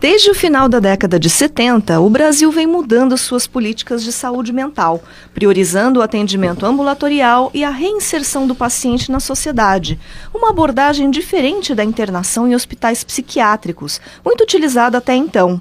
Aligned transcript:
Desde 0.00 0.30
o 0.30 0.34
final 0.34 0.66
da 0.66 0.80
década 0.80 1.20
de 1.20 1.28
70, 1.28 2.00
o 2.00 2.08
Brasil 2.08 2.50
vem 2.50 2.66
mudando 2.66 3.18
suas 3.18 3.46
políticas 3.46 4.02
de 4.02 4.10
saúde 4.10 4.50
mental, 4.50 5.04
priorizando 5.34 6.00
o 6.00 6.02
atendimento 6.02 6.64
ambulatorial 6.64 7.50
e 7.52 7.62
a 7.62 7.68
reinserção 7.68 8.46
do 8.46 8.54
paciente 8.54 9.12
na 9.12 9.20
sociedade. 9.20 10.00
Uma 10.32 10.48
abordagem 10.48 11.10
diferente 11.10 11.74
da 11.74 11.84
internação 11.84 12.48
em 12.48 12.54
hospitais 12.54 13.04
psiquiátricos, 13.04 14.00
muito 14.24 14.42
utilizada 14.42 14.96
até 14.96 15.14
então. 15.14 15.60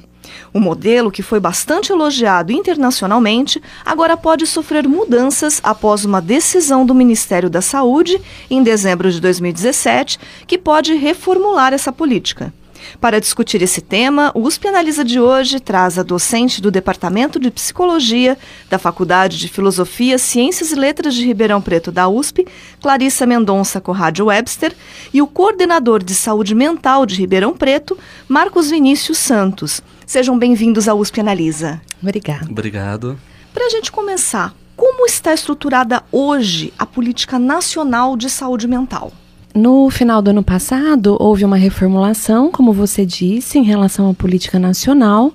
O 0.53 0.59
modelo, 0.61 1.11
que 1.11 1.21
foi 1.21 1.41
bastante 1.41 1.91
elogiado 1.91 2.53
internacionalmente, 2.53 3.61
agora 3.85 4.15
pode 4.15 4.47
sofrer 4.47 4.87
mudanças 4.87 5.59
após 5.61 6.05
uma 6.05 6.21
decisão 6.21 6.85
do 6.85 6.95
Ministério 6.95 7.49
da 7.49 7.61
Saúde, 7.61 8.21
em 8.49 8.63
dezembro 8.63 9.11
de 9.11 9.19
2017, 9.19 10.17
que 10.47 10.57
pode 10.57 10.93
reformular 10.93 11.73
essa 11.73 11.91
política. 11.91 12.53
Para 12.99 13.19
discutir 13.19 13.61
esse 13.61 13.81
tema, 13.81 14.31
o 14.33 14.41
USP 14.41 14.67
Analisa 14.67 15.03
de 15.03 15.19
hoje 15.19 15.59
traz 15.59 15.97
a 15.97 16.03
docente 16.03 16.61
do 16.61 16.71
Departamento 16.71 17.39
de 17.39 17.51
Psicologia 17.51 18.37
da 18.69 18.77
Faculdade 18.77 19.37
de 19.37 19.47
Filosofia, 19.47 20.17
Ciências 20.17 20.71
e 20.71 20.75
Letras 20.75 21.13
de 21.15 21.25
Ribeirão 21.25 21.61
Preto 21.61 21.91
da 21.91 22.07
USP, 22.07 22.47
Clarissa 22.81 23.25
Mendonça 23.25 23.81
Corrádio 23.81 24.25
Webster, 24.25 24.75
e 25.13 25.21
o 25.21 25.27
coordenador 25.27 26.03
de 26.03 26.13
Saúde 26.13 26.55
Mental 26.55 27.05
de 27.05 27.15
Ribeirão 27.15 27.55
Preto, 27.55 27.97
Marcos 28.27 28.69
Vinícius 28.69 29.17
Santos. 29.17 29.81
Sejam 30.05 30.37
bem-vindos 30.37 30.87
ao 30.87 30.97
USP 30.99 31.19
Analisa. 31.19 31.81
Obrigada. 32.01 32.47
Obrigado. 32.49 33.19
Para 33.53 33.65
a 33.65 33.69
gente 33.69 33.91
começar, 33.91 34.53
como 34.75 35.05
está 35.05 35.33
estruturada 35.33 36.03
hoje 36.11 36.73
a 36.79 36.85
política 36.85 37.37
nacional 37.37 38.15
de 38.15 38.29
saúde 38.29 38.67
mental? 38.67 39.11
No 39.53 39.89
final 39.89 40.21
do 40.21 40.29
ano 40.29 40.43
passado, 40.43 41.17
houve 41.19 41.43
uma 41.43 41.57
reformulação, 41.57 42.51
como 42.51 42.71
você 42.71 43.05
disse, 43.05 43.57
em 43.57 43.63
relação 43.63 44.09
à 44.09 44.13
política 44.13 44.59
nacional, 44.59 45.33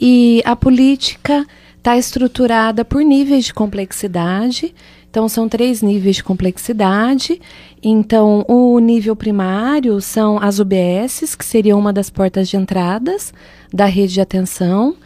e 0.00 0.42
a 0.44 0.56
política 0.56 1.46
está 1.76 1.96
estruturada 1.98 2.84
por 2.84 3.02
níveis 3.02 3.44
de 3.44 3.52
complexidade. 3.52 4.74
Então, 5.10 5.28
são 5.28 5.48
três 5.48 5.82
níveis 5.82 6.16
de 6.16 6.24
complexidade. 6.24 7.40
Então, 7.82 8.44
o 8.48 8.78
nível 8.78 9.14
primário 9.14 10.00
são 10.00 10.38
as 10.42 10.58
UBSs, 10.58 11.36
que 11.36 11.44
seriam 11.44 11.78
uma 11.78 11.92
das 11.92 12.08
portas 12.08 12.48
de 12.48 12.56
entradas 12.56 13.32
da 13.72 13.84
rede 13.84 14.14
de 14.14 14.20
atenção. 14.22 14.96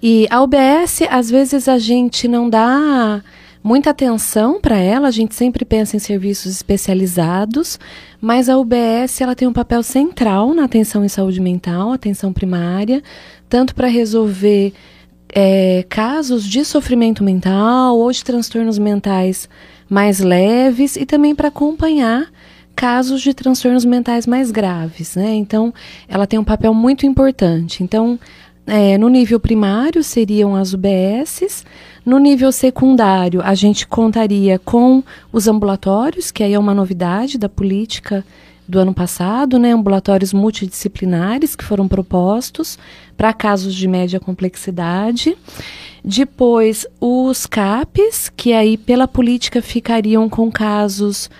E 0.00 0.26
a 0.30 0.40
UBS, 0.40 1.02
às 1.10 1.28
vezes, 1.28 1.68
a 1.68 1.78
gente 1.78 2.28
não 2.28 2.48
dá 2.48 3.22
muita 3.62 3.90
atenção 3.90 4.60
para 4.60 4.76
ela, 4.76 5.08
a 5.08 5.10
gente 5.10 5.34
sempre 5.34 5.64
pensa 5.64 5.96
em 5.96 5.98
serviços 5.98 6.52
especializados, 6.52 7.78
mas 8.20 8.48
a 8.48 8.58
UBS 8.58 9.20
ela 9.20 9.34
tem 9.34 9.46
um 9.46 9.52
papel 9.52 9.82
central 9.82 10.52
na 10.52 10.64
atenção 10.64 11.04
em 11.04 11.08
saúde 11.08 11.40
mental, 11.40 11.92
atenção 11.92 12.32
primária, 12.32 13.02
tanto 13.48 13.74
para 13.74 13.88
resolver 13.88 14.72
é, 15.32 15.84
casos 15.88 16.44
de 16.44 16.64
sofrimento 16.64 17.24
mental 17.24 17.98
ou 17.98 18.10
de 18.12 18.22
transtornos 18.22 18.78
mentais 18.78 19.48
mais 19.88 20.20
leves 20.20 20.96
e 20.96 21.06
também 21.06 21.34
para 21.34 21.48
acompanhar 21.48 22.30
casos 22.74 23.20
de 23.20 23.34
transtornos 23.34 23.84
mentais 23.84 24.26
mais 24.26 24.50
graves, 24.50 25.14
né? 25.16 25.34
Então, 25.34 25.72
ela 26.08 26.26
tem 26.26 26.38
um 26.38 26.44
papel 26.44 26.72
muito 26.72 27.06
importante. 27.06 27.82
Então, 27.82 28.18
é, 28.66 28.96
no 28.96 29.08
nível 29.08 29.40
primário 29.40 30.02
seriam 30.02 30.54
as 30.54 30.72
UBSs, 30.72 31.64
no 32.04 32.18
nível 32.18 32.50
secundário 32.52 33.40
a 33.42 33.54
gente 33.54 33.86
contaria 33.86 34.58
com 34.58 35.02
os 35.32 35.48
ambulatórios, 35.48 36.30
que 36.30 36.42
aí 36.42 36.54
é 36.54 36.58
uma 36.58 36.74
novidade 36.74 37.38
da 37.38 37.48
política 37.48 38.24
do 38.68 38.78
ano 38.78 38.94
passado, 38.94 39.58
né, 39.58 39.72
ambulatórios 39.72 40.32
multidisciplinares 40.32 41.56
que 41.56 41.64
foram 41.64 41.88
propostos 41.88 42.78
para 43.16 43.32
casos 43.32 43.74
de 43.74 43.86
média 43.88 44.20
complexidade. 44.20 45.36
Depois, 46.04 46.86
os 47.00 47.46
CAPs, 47.46 48.28
que 48.28 48.52
aí 48.52 48.76
pela 48.76 49.06
política 49.06 49.60
ficariam 49.60 50.28
com 50.28 50.50
casos 50.50 51.30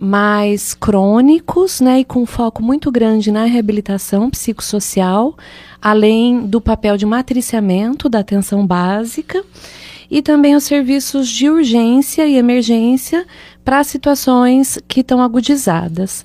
mais 0.00 0.72
crônicos, 0.72 1.78
né, 1.78 2.00
e 2.00 2.04
com 2.04 2.24
foco 2.24 2.62
muito 2.62 2.90
grande 2.90 3.30
na 3.30 3.44
reabilitação 3.44 4.30
psicossocial, 4.30 5.36
além 5.80 6.46
do 6.46 6.58
papel 6.58 6.96
de 6.96 7.04
matriciamento 7.04 8.08
da 8.08 8.20
atenção 8.20 8.66
básica 8.66 9.44
e 10.10 10.22
também 10.22 10.56
os 10.56 10.64
serviços 10.64 11.28
de 11.28 11.50
urgência 11.50 12.26
e 12.26 12.36
emergência 12.36 13.26
para 13.62 13.84
situações 13.84 14.78
que 14.88 15.00
estão 15.00 15.20
agudizadas. 15.22 16.24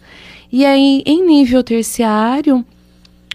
E 0.50 0.66
aí, 0.66 1.04
em 1.06 1.26
nível 1.26 1.62
terciário, 1.62 2.66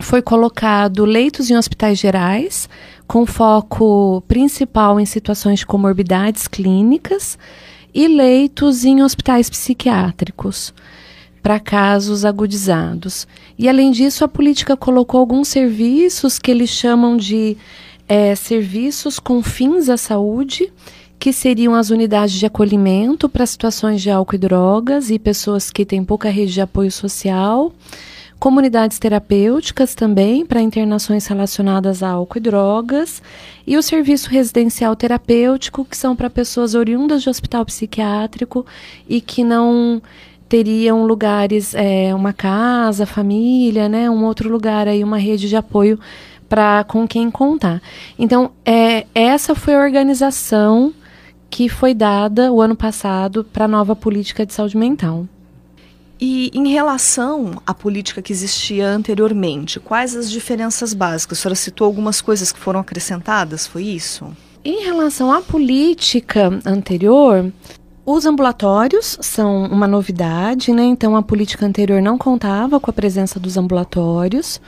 foi 0.00 0.22
colocado 0.22 1.04
leitos 1.04 1.50
em 1.50 1.56
hospitais 1.56 1.98
gerais, 1.98 2.66
com 3.06 3.26
foco 3.26 4.22
principal 4.26 4.98
em 4.98 5.04
situações 5.04 5.58
de 5.58 5.66
comorbidades 5.66 6.48
clínicas, 6.48 7.38
e 7.94 8.08
leitos 8.08 8.84
em 8.84 9.02
hospitais 9.02 9.48
psiquiátricos 9.48 10.72
para 11.42 11.58
casos 11.58 12.24
agudizados. 12.24 13.26
E 13.58 13.68
além 13.68 13.90
disso, 13.90 14.24
a 14.24 14.28
política 14.28 14.76
colocou 14.76 15.20
alguns 15.20 15.48
serviços 15.48 16.38
que 16.38 16.50
eles 16.50 16.70
chamam 16.70 17.16
de 17.16 17.56
é, 18.08 18.34
serviços 18.34 19.18
com 19.18 19.42
fins 19.42 19.88
à 19.88 19.96
saúde, 19.96 20.72
que 21.18 21.32
seriam 21.32 21.74
as 21.74 21.90
unidades 21.90 22.34
de 22.34 22.46
acolhimento 22.46 23.28
para 23.28 23.46
situações 23.46 24.00
de 24.00 24.10
álcool 24.10 24.34
e 24.34 24.38
drogas 24.38 25.10
e 25.10 25.18
pessoas 25.18 25.70
que 25.70 25.84
têm 25.84 26.02
pouca 26.02 26.30
rede 26.30 26.54
de 26.54 26.60
apoio 26.60 26.90
social, 26.90 27.72
comunidades 28.40 28.98
terapêuticas 28.98 29.94
também 29.94 30.46
para 30.46 30.62
internações 30.62 31.26
relacionadas 31.26 32.02
a 32.02 32.08
álcool 32.08 32.38
e 32.38 32.40
drogas, 32.40 33.22
e 33.66 33.76
o 33.76 33.82
serviço 33.82 34.30
residencial 34.30 34.96
terapêutico, 34.96 35.84
que 35.84 35.96
são 35.96 36.16
para 36.16 36.30
pessoas 36.30 36.74
oriundas 36.74 37.22
de 37.22 37.28
hospital 37.28 37.66
psiquiátrico 37.66 38.64
e 39.06 39.20
que 39.20 39.44
não 39.44 40.00
teriam 40.48 41.04
lugares, 41.04 41.74
é, 41.74 42.14
uma 42.14 42.32
casa, 42.32 43.04
família, 43.04 43.88
né, 43.88 44.10
um 44.10 44.24
outro 44.24 44.50
lugar 44.50 44.88
aí, 44.88 45.04
uma 45.04 45.18
rede 45.18 45.46
de 45.46 45.54
apoio 45.54 46.00
para 46.48 46.82
com 46.84 47.06
quem 47.06 47.30
contar. 47.30 47.80
Então, 48.18 48.52
é, 48.64 49.06
essa 49.14 49.54
foi 49.54 49.74
a 49.74 49.80
organização 49.80 50.94
que 51.50 51.68
foi 51.68 51.92
dada 51.92 52.50
o 52.50 52.62
ano 52.62 52.74
passado 52.74 53.44
para 53.44 53.66
a 53.66 53.68
nova 53.68 53.94
política 53.94 54.46
de 54.46 54.54
saúde 54.54 54.78
mental. 54.78 55.26
E 56.20 56.50
em 56.52 56.68
relação 56.68 57.62
à 57.66 57.72
política 57.72 58.20
que 58.20 58.32
existia 58.32 58.86
anteriormente, 58.86 59.80
quais 59.80 60.14
as 60.14 60.30
diferenças 60.30 60.92
básicas? 60.92 61.38
A 61.38 61.40
senhora 61.40 61.54
citou 61.54 61.86
algumas 61.86 62.20
coisas 62.20 62.52
que 62.52 62.58
foram 62.58 62.80
acrescentadas, 62.80 63.66
foi 63.66 63.84
isso? 63.84 64.26
Em 64.62 64.84
relação 64.84 65.32
à 65.32 65.40
política 65.40 66.50
anterior, 66.66 67.50
os 68.04 68.26
ambulatórios 68.26 69.16
são 69.22 69.64
uma 69.64 69.86
novidade, 69.86 70.72
né? 70.72 70.82
Então 70.82 71.16
a 71.16 71.22
política 71.22 71.64
anterior 71.64 72.02
não 72.02 72.18
contava 72.18 72.78
com 72.78 72.90
a 72.90 72.94
presença 72.94 73.40
dos 73.40 73.56
ambulatórios. 73.56 74.60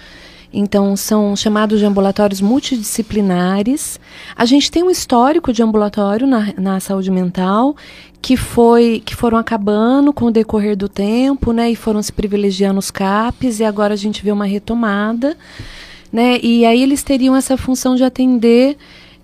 Então, 0.53 0.95
são 0.97 1.35
chamados 1.35 1.79
de 1.79 1.87
ambulatórios 1.87 2.41
multidisciplinares. 2.41 3.99
A 4.37 4.45
gente 4.45 4.71
tem 4.71 4.83
um 4.83 4.91
histórico 4.91 5.53
de 5.53 5.63
ambulatório 5.63 6.27
na, 6.27 6.53
na 6.59 6.81
saúde 6.81 7.11
mental 7.11 7.75
que 8.21 8.37
foi 8.37 9.03
que 9.05 9.17
foram 9.17 9.37
acabando 9.37 10.13
com 10.13 10.27
o 10.27 10.31
decorrer 10.31 10.77
do 10.77 10.89
tempo, 10.89 11.53
né? 11.53 11.71
E 11.71 11.75
foram 11.75 12.01
se 12.01 12.13
privilegiando 12.13 12.79
os 12.79 12.91
CAPs 12.91 13.59
e 13.59 13.65
agora 13.65 13.95
a 13.95 13.97
gente 13.97 14.23
vê 14.23 14.31
uma 14.31 14.45
retomada, 14.45 15.37
né? 16.13 16.39
E 16.41 16.65
aí 16.65 16.81
eles 16.81 17.03
teriam 17.03 17.35
essa 17.35 17.57
função 17.57 17.97
de 17.97 18.05
atender 18.05 18.77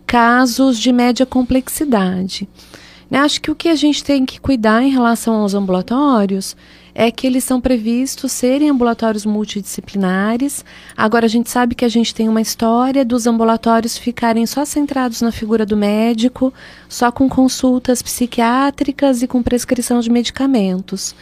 casos 0.05 0.79
de 0.79 0.91
média 0.91 1.25
complexidade. 1.25 2.49
Né? 3.11 3.21
Acho 3.21 3.41
que 3.41 3.51
o 3.51 3.55
que 3.55 3.69
a 3.69 3.77
gente 3.77 4.03
tem 4.03 4.27
que 4.27 4.41
cuidar 4.41 4.83
em 4.83 4.91
relação 4.91 5.35
aos 5.35 5.55
ambulatórios 5.55 6.57
é 7.01 7.13
que 7.13 7.29
eles 7.29 7.45
são 7.45 7.61
previstos 7.61 8.33
serem 8.33 8.69
ambulatórios 8.69 9.25
multidisciplinares. 9.25 10.65
Agora, 10.97 11.27
a 11.27 11.29
gente 11.29 11.49
sabe 11.49 11.77
que 11.77 11.85
a 11.85 11.89
gente 11.89 12.13
tem 12.13 12.29
uma 12.29 12.41
história 12.41 13.05
dos 13.05 13.25
ambulatórios 13.25 13.97
ficarem 13.97 14.45
só 14.47 14.65
centrados 14.65 15.23
na 15.23 15.31
figura 15.31 15.65
do 15.65 15.77
médico, 15.77 16.53
só 16.89 17.13
com 17.13 17.29
consultas 17.29 18.03
psiquiátricas 18.03 19.23
e 19.23 19.29
com 19.29 19.45
prescrição 19.45 20.01
de 20.01 20.11
medicamentos. 20.11 21.15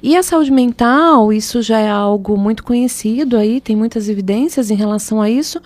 E 0.00 0.16
a 0.16 0.22
saúde 0.22 0.52
mental, 0.52 1.32
isso 1.32 1.60
já 1.60 1.80
é 1.80 1.90
algo 1.90 2.36
muito 2.36 2.62
conhecido 2.62 3.36
aí, 3.36 3.60
tem 3.60 3.74
muitas 3.74 4.08
evidências 4.08 4.70
em 4.70 4.76
relação 4.76 5.20
a 5.20 5.28
isso, 5.28 5.60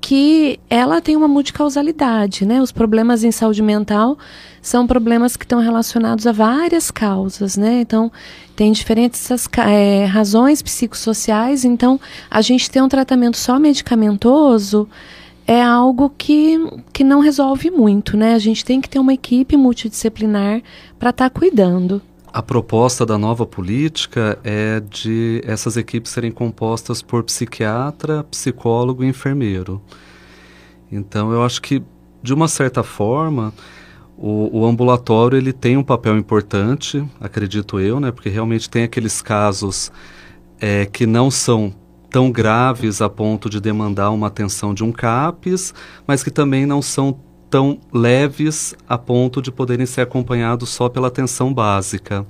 que 0.00 0.58
ela 0.68 1.00
tem 1.00 1.14
uma 1.16 1.28
multicausalidade, 1.28 2.44
né? 2.44 2.60
Os 2.60 2.72
problemas 2.72 3.22
em 3.22 3.30
saúde 3.30 3.62
mental 3.62 4.18
são 4.62 4.86
problemas 4.86 5.36
que 5.36 5.44
estão 5.44 5.60
relacionados 5.60 6.26
a 6.26 6.32
várias 6.32 6.90
causas, 6.90 7.56
né? 7.56 7.80
Então, 7.80 8.10
tem 8.60 8.72
diferentes 8.72 9.26
é, 9.56 10.04
razões 10.04 10.60
psicossociais. 10.60 11.64
Então, 11.64 11.98
a 12.30 12.42
gente 12.42 12.70
ter 12.70 12.82
um 12.82 12.90
tratamento 12.90 13.38
só 13.38 13.58
medicamentoso 13.58 14.86
é 15.46 15.62
algo 15.62 16.10
que, 16.10 16.58
que 16.92 17.02
não 17.02 17.20
resolve 17.20 17.70
muito, 17.70 18.18
né? 18.18 18.34
A 18.34 18.38
gente 18.38 18.62
tem 18.62 18.78
que 18.78 18.86
ter 18.86 18.98
uma 18.98 19.14
equipe 19.14 19.56
multidisciplinar 19.56 20.60
para 20.98 21.08
estar 21.08 21.30
tá 21.30 21.40
cuidando. 21.40 22.02
A 22.30 22.42
proposta 22.42 23.06
da 23.06 23.16
nova 23.16 23.46
política 23.46 24.38
é 24.44 24.80
de 24.80 25.40
essas 25.46 25.78
equipes 25.78 26.12
serem 26.12 26.30
compostas 26.30 27.00
por 27.00 27.24
psiquiatra, 27.24 28.24
psicólogo 28.24 29.02
e 29.02 29.08
enfermeiro. 29.08 29.80
Então, 30.92 31.32
eu 31.32 31.42
acho 31.42 31.62
que, 31.62 31.82
de 32.22 32.34
uma 32.34 32.46
certa 32.46 32.82
forma, 32.82 33.54
o, 34.20 34.60
o, 34.60 34.66
ambulatório 34.66 35.38
ele 35.38 35.50
tem 35.50 35.78
um 35.78 35.82
papel 35.82 36.18
importante, 36.18 37.02
acredito 37.18 37.80
eu, 37.80 37.98
né? 37.98 38.12
Porque 38.12 38.28
realmente 38.28 38.68
tem 38.68 38.82
aqueles 38.82 39.22
casos 39.22 39.90
é, 40.60 40.84
que 40.84 41.06
não 41.06 41.30
são 41.30 41.74
tão 42.10 42.30
graves 42.30 43.00
a 43.00 43.08
ponto 43.08 43.48
de 43.48 43.60
demandar 43.62 44.10
uma 44.10 44.26
atenção 44.26 44.74
de 44.74 44.84
um 44.84 44.92
CAPES, 44.92 45.72
mas 46.06 46.22
que 46.22 46.30
também 46.30 46.66
não 46.66 46.82
são 46.82 47.18
tão 47.48 47.80
leves 47.90 48.74
a 48.86 48.98
ponto 48.98 49.40
de 49.40 49.50
poderem 49.50 49.86
ser 49.86 50.02
acompanhados 50.02 50.68
só 50.68 50.90
pela 50.90 51.08
atenção 51.08 51.54
básica. 51.54 52.26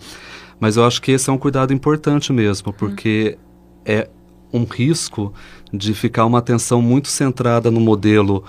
Mas 0.61 0.77
eu 0.77 0.87
acho 0.87 1.03
que 1.03 1.11
esse 1.11 1.29
é 1.29 1.33
um 1.33 1.39
cuidado 1.39 1.73
importante 1.73 2.33
mesmo, 2.33 2.73
porque 2.73 3.37
hum. 3.37 3.83
é 3.85 4.09
um 4.53 4.63
risco 4.63 5.35
de 5.73 5.93
ficar 5.93 6.25
uma 6.25 6.39
atenção 6.39 6.81
muito 6.81 7.09
centrada 7.09 7.69
no 7.69 7.81
modelo 7.81 8.45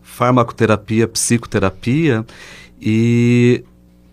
farmacoterapia, 0.00 1.06
psicoterapia 1.06 2.24
e 2.80 3.64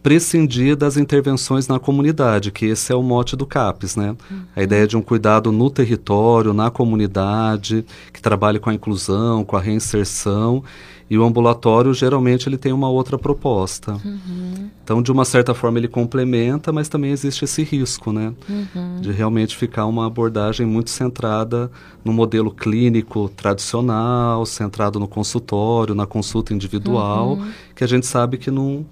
prescindir 0.01 0.75
das 0.75 0.97
intervenções 0.97 1.67
na 1.67 1.79
comunidade, 1.79 2.51
que 2.51 2.67
esse 2.67 2.91
é 2.91 2.95
o 2.95 3.01
mote 3.01 3.35
do 3.35 3.45
CAPES, 3.45 3.95
né? 3.95 4.15
Uhum. 4.29 4.41
A 4.55 4.61
ideia 4.61 4.85
de 4.85 4.95
um 4.95 5.01
cuidado 5.01 5.51
no 5.51 5.69
território, 5.69 6.53
na 6.53 6.69
comunidade, 6.69 7.83
que 8.13 8.21
trabalhe 8.21 8.59
com 8.59 8.69
a 8.69 8.73
inclusão, 8.73 9.43
com 9.43 9.57
a 9.57 9.59
reinserção 9.59 10.63
e 11.07 11.17
o 11.17 11.23
ambulatório, 11.23 11.93
geralmente, 11.93 12.49
ele 12.49 12.57
tem 12.57 12.73
uma 12.73 12.89
outra 12.89 13.17
proposta. 13.17 13.93
Uhum. 14.03 14.69
Então, 14.83 15.03
de 15.03 15.11
uma 15.11 15.23
certa 15.23 15.53
forma, 15.53 15.77
ele 15.77 15.87
complementa, 15.87 16.71
mas 16.71 16.89
também 16.89 17.11
existe 17.11 17.45
esse 17.45 17.61
risco, 17.61 18.11
né? 18.11 18.33
Uhum. 18.49 19.01
De 19.01 19.11
realmente 19.11 19.55
ficar 19.55 19.85
uma 19.85 20.07
abordagem 20.07 20.65
muito 20.65 20.89
centrada 20.89 21.69
no 22.03 22.11
modelo 22.11 22.49
clínico 22.49 23.29
tradicional, 23.29 24.45
centrado 24.47 24.99
no 24.99 25.07
consultório, 25.07 25.93
na 25.93 26.07
consulta 26.07 26.53
individual, 26.53 27.33
uhum. 27.33 27.51
que 27.75 27.83
a 27.83 27.87
gente 27.87 28.07
sabe 28.07 28.37
que 28.37 28.49
não 28.49 28.85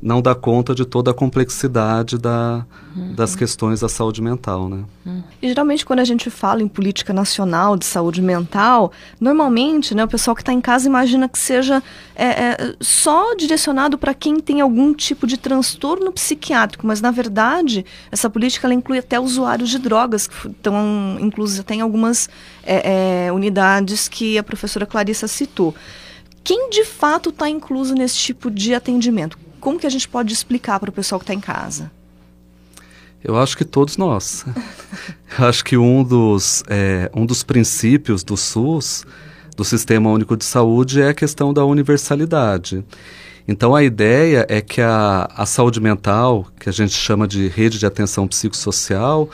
não 0.00 0.22
dá 0.22 0.32
conta 0.32 0.74
de 0.74 0.84
toda 0.84 1.10
a 1.10 1.14
complexidade 1.14 2.18
da, 2.18 2.64
uhum. 2.94 3.14
das 3.14 3.34
questões 3.34 3.80
da 3.80 3.88
saúde 3.88 4.22
mental, 4.22 4.68
né? 4.68 4.84
Uhum. 5.04 5.22
E 5.42 5.48
geralmente 5.48 5.84
quando 5.84 5.98
a 5.98 6.04
gente 6.04 6.30
fala 6.30 6.62
em 6.62 6.68
política 6.68 7.12
nacional 7.12 7.76
de 7.76 7.84
saúde 7.84 8.22
mental, 8.22 8.92
normalmente, 9.20 9.96
né, 9.96 10.04
o 10.04 10.08
pessoal 10.08 10.36
que 10.36 10.42
está 10.42 10.52
em 10.52 10.60
casa 10.60 10.86
imagina 10.86 11.28
que 11.28 11.38
seja 11.38 11.82
é, 12.14 12.26
é, 12.26 12.74
só 12.80 13.34
direcionado 13.34 13.98
para 13.98 14.14
quem 14.14 14.38
tem 14.38 14.60
algum 14.60 14.94
tipo 14.94 15.26
de 15.26 15.36
transtorno 15.36 16.12
psiquiátrico, 16.12 16.86
mas 16.86 17.00
na 17.00 17.10
verdade 17.10 17.84
essa 18.12 18.30
política 18.30 18.68
ela 18.68 18.74
inclui 18.74 18.98
até 18.98 19.18
usuários 19.18 19.68
de 19.68 19.80
drogas 19.80 20.28
que 20.28 20.48
estão 20.48 21.18
inclusive 21.20 21.64
tem 21.64 21.80
algumas 21.80 22.28
é, 22.62 23.26
é, 23.26 23.32
unidades 23.32 24.06
que 24.06 24.38
a 24.38 24.44
professora 24.44 24.86
Clarissa 24.86 25.26
citou. 25.26 25.74
Quem 26.44 26.70
de 26.70 26.84
fato 26.84 27.30
está 27.30 27.48
incluso 27.50 27.94
nesse 27.94 28.16
tipo 28.16 28.48
de 28.48 28.74
atendimento? 28.74 29.36
Como 29.60 29.78
que 29.78 29.86
a 29.86 29.90
gente 29.90 30.08
pode 30.08 30.32
explicar 30.32 30.78
para 30.80 30.90
o 30.90 30.92
pessoal 30.92 31.18
que 31.18 31.24
está 31.24 31.34
em 31.34 31.40
casa? 31.40 31.90
Eu 33.22 33.36
acho 33.36 33.56
que 33.56 33.64
todos 33.64 33.96
nós. 33.96 34.44
Eu 35.38 35.46
acho 35.46 35.64
que 35.64 35.76
um 35.76 36.02
dos, 36.02 36.62
é, 36.68 37.10
um 37.14 37.26
dos 37.26 37.42
princípios 37.42 38.22
do 38.22 38.36
SUS, 38.36 39.04
do 39.56 39.64
Sistema 39.64 40.08
Único 40.10 40.36
de 40.36 40.44
Saúde, 40.44 41.02
é 41.02 41.08
a 41.08 41.14
questão 41.14 41.52
da 41.52 41.64
universalidade. 41.64 42.84
Então 43.46 43.74
a 43.74 43.82
ideia 43.82 44.46
é 44.48 44.60
que 44.60 44.80
a, 44.80 45.28
a 45.34 45.46
saúde 45.46 45.80
mental, 45.80 46.46
que 46.60 46.68
a 46.68 46.72
gente 46.72 46.92
chama 46.92 47.26
de 47.26 47.48
rede 47.48 47.78
de 47.78 47.86
atenção 47.86 48.28
psicossocial, 48.28 49.28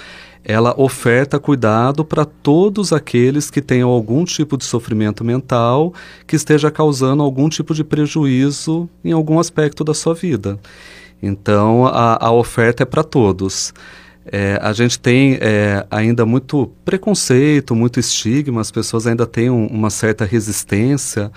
ela 0.44 0.78
oferta 0.78 1.40
cuidado 1.40 2.04
para 2.04 2.24
todos 2.24 2.92
aqueles 2.92 3.50
que 3.50 3.62
tenham 3.62 3.88
algum 3.88 4.24
tipo 4.24 4.58
de 4.58 4.64
sofrimento 4.64 5.24
mental 5.24 5.94
que 6.26 6.36
esteja 6.36 6.70
causando 6.70 7.22
algum 7.22 7.48
tipo 7.48 7.74
de 7.74 7.82
prejuízo 7.82 8.88
em 9.02 9.12
algum 9.12 9.38
aspecto 9.38 9.82
da 9.82 9.94
sua 9.94 10.14
vida. 10.14 10.60
Então, 11.22 11.86
a, 11.86 12.26
a 12.26 12.30
oferta 12.30 12.82
é 12.82 12.86
para 12.86 13.02
todos. 13.02 13.72
É, 14.26 14.58
a 14.60 14.72
gente 14.74 14.98
tem 14.98 15.38
é, 15.40 15.86
ainda 15.90 16.26
muito 16.26 16.70
preconceito, 16.84 17.74
muito 17.74 17.98
estigma, 17.98 18.60
as 18.60 18.70
pessoas 18.70 19.06
ainda 19.06 19.26
têm 19.26 19.48
um, 19.48 19.66
uma 19.66 19.88
certa 19.88 20.26
resistência 20.26 21.32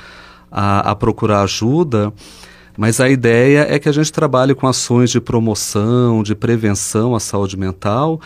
a, 0.51 0.91
a 0.91 0.95
procurar 0.95 1.43
ajuda. 1.43 2.11
Mas 2.77 2.99
a 2.99 3.09
ideia 3.09 3.65
é 3.69 3.79
que 3.79 3.89
a 3.89 3.91
gente 3.91 4.11
trabalhe 4.11 4.53
com 4.53 4.67
ações 4.67 5.09
de 5.09 5.19
promoção, 5.19 6.21
de 6.21 6.35
prevenção 6.35 7.15
à 7.15 7.19
saúde 7.19 7.57
mental 7.57 8.21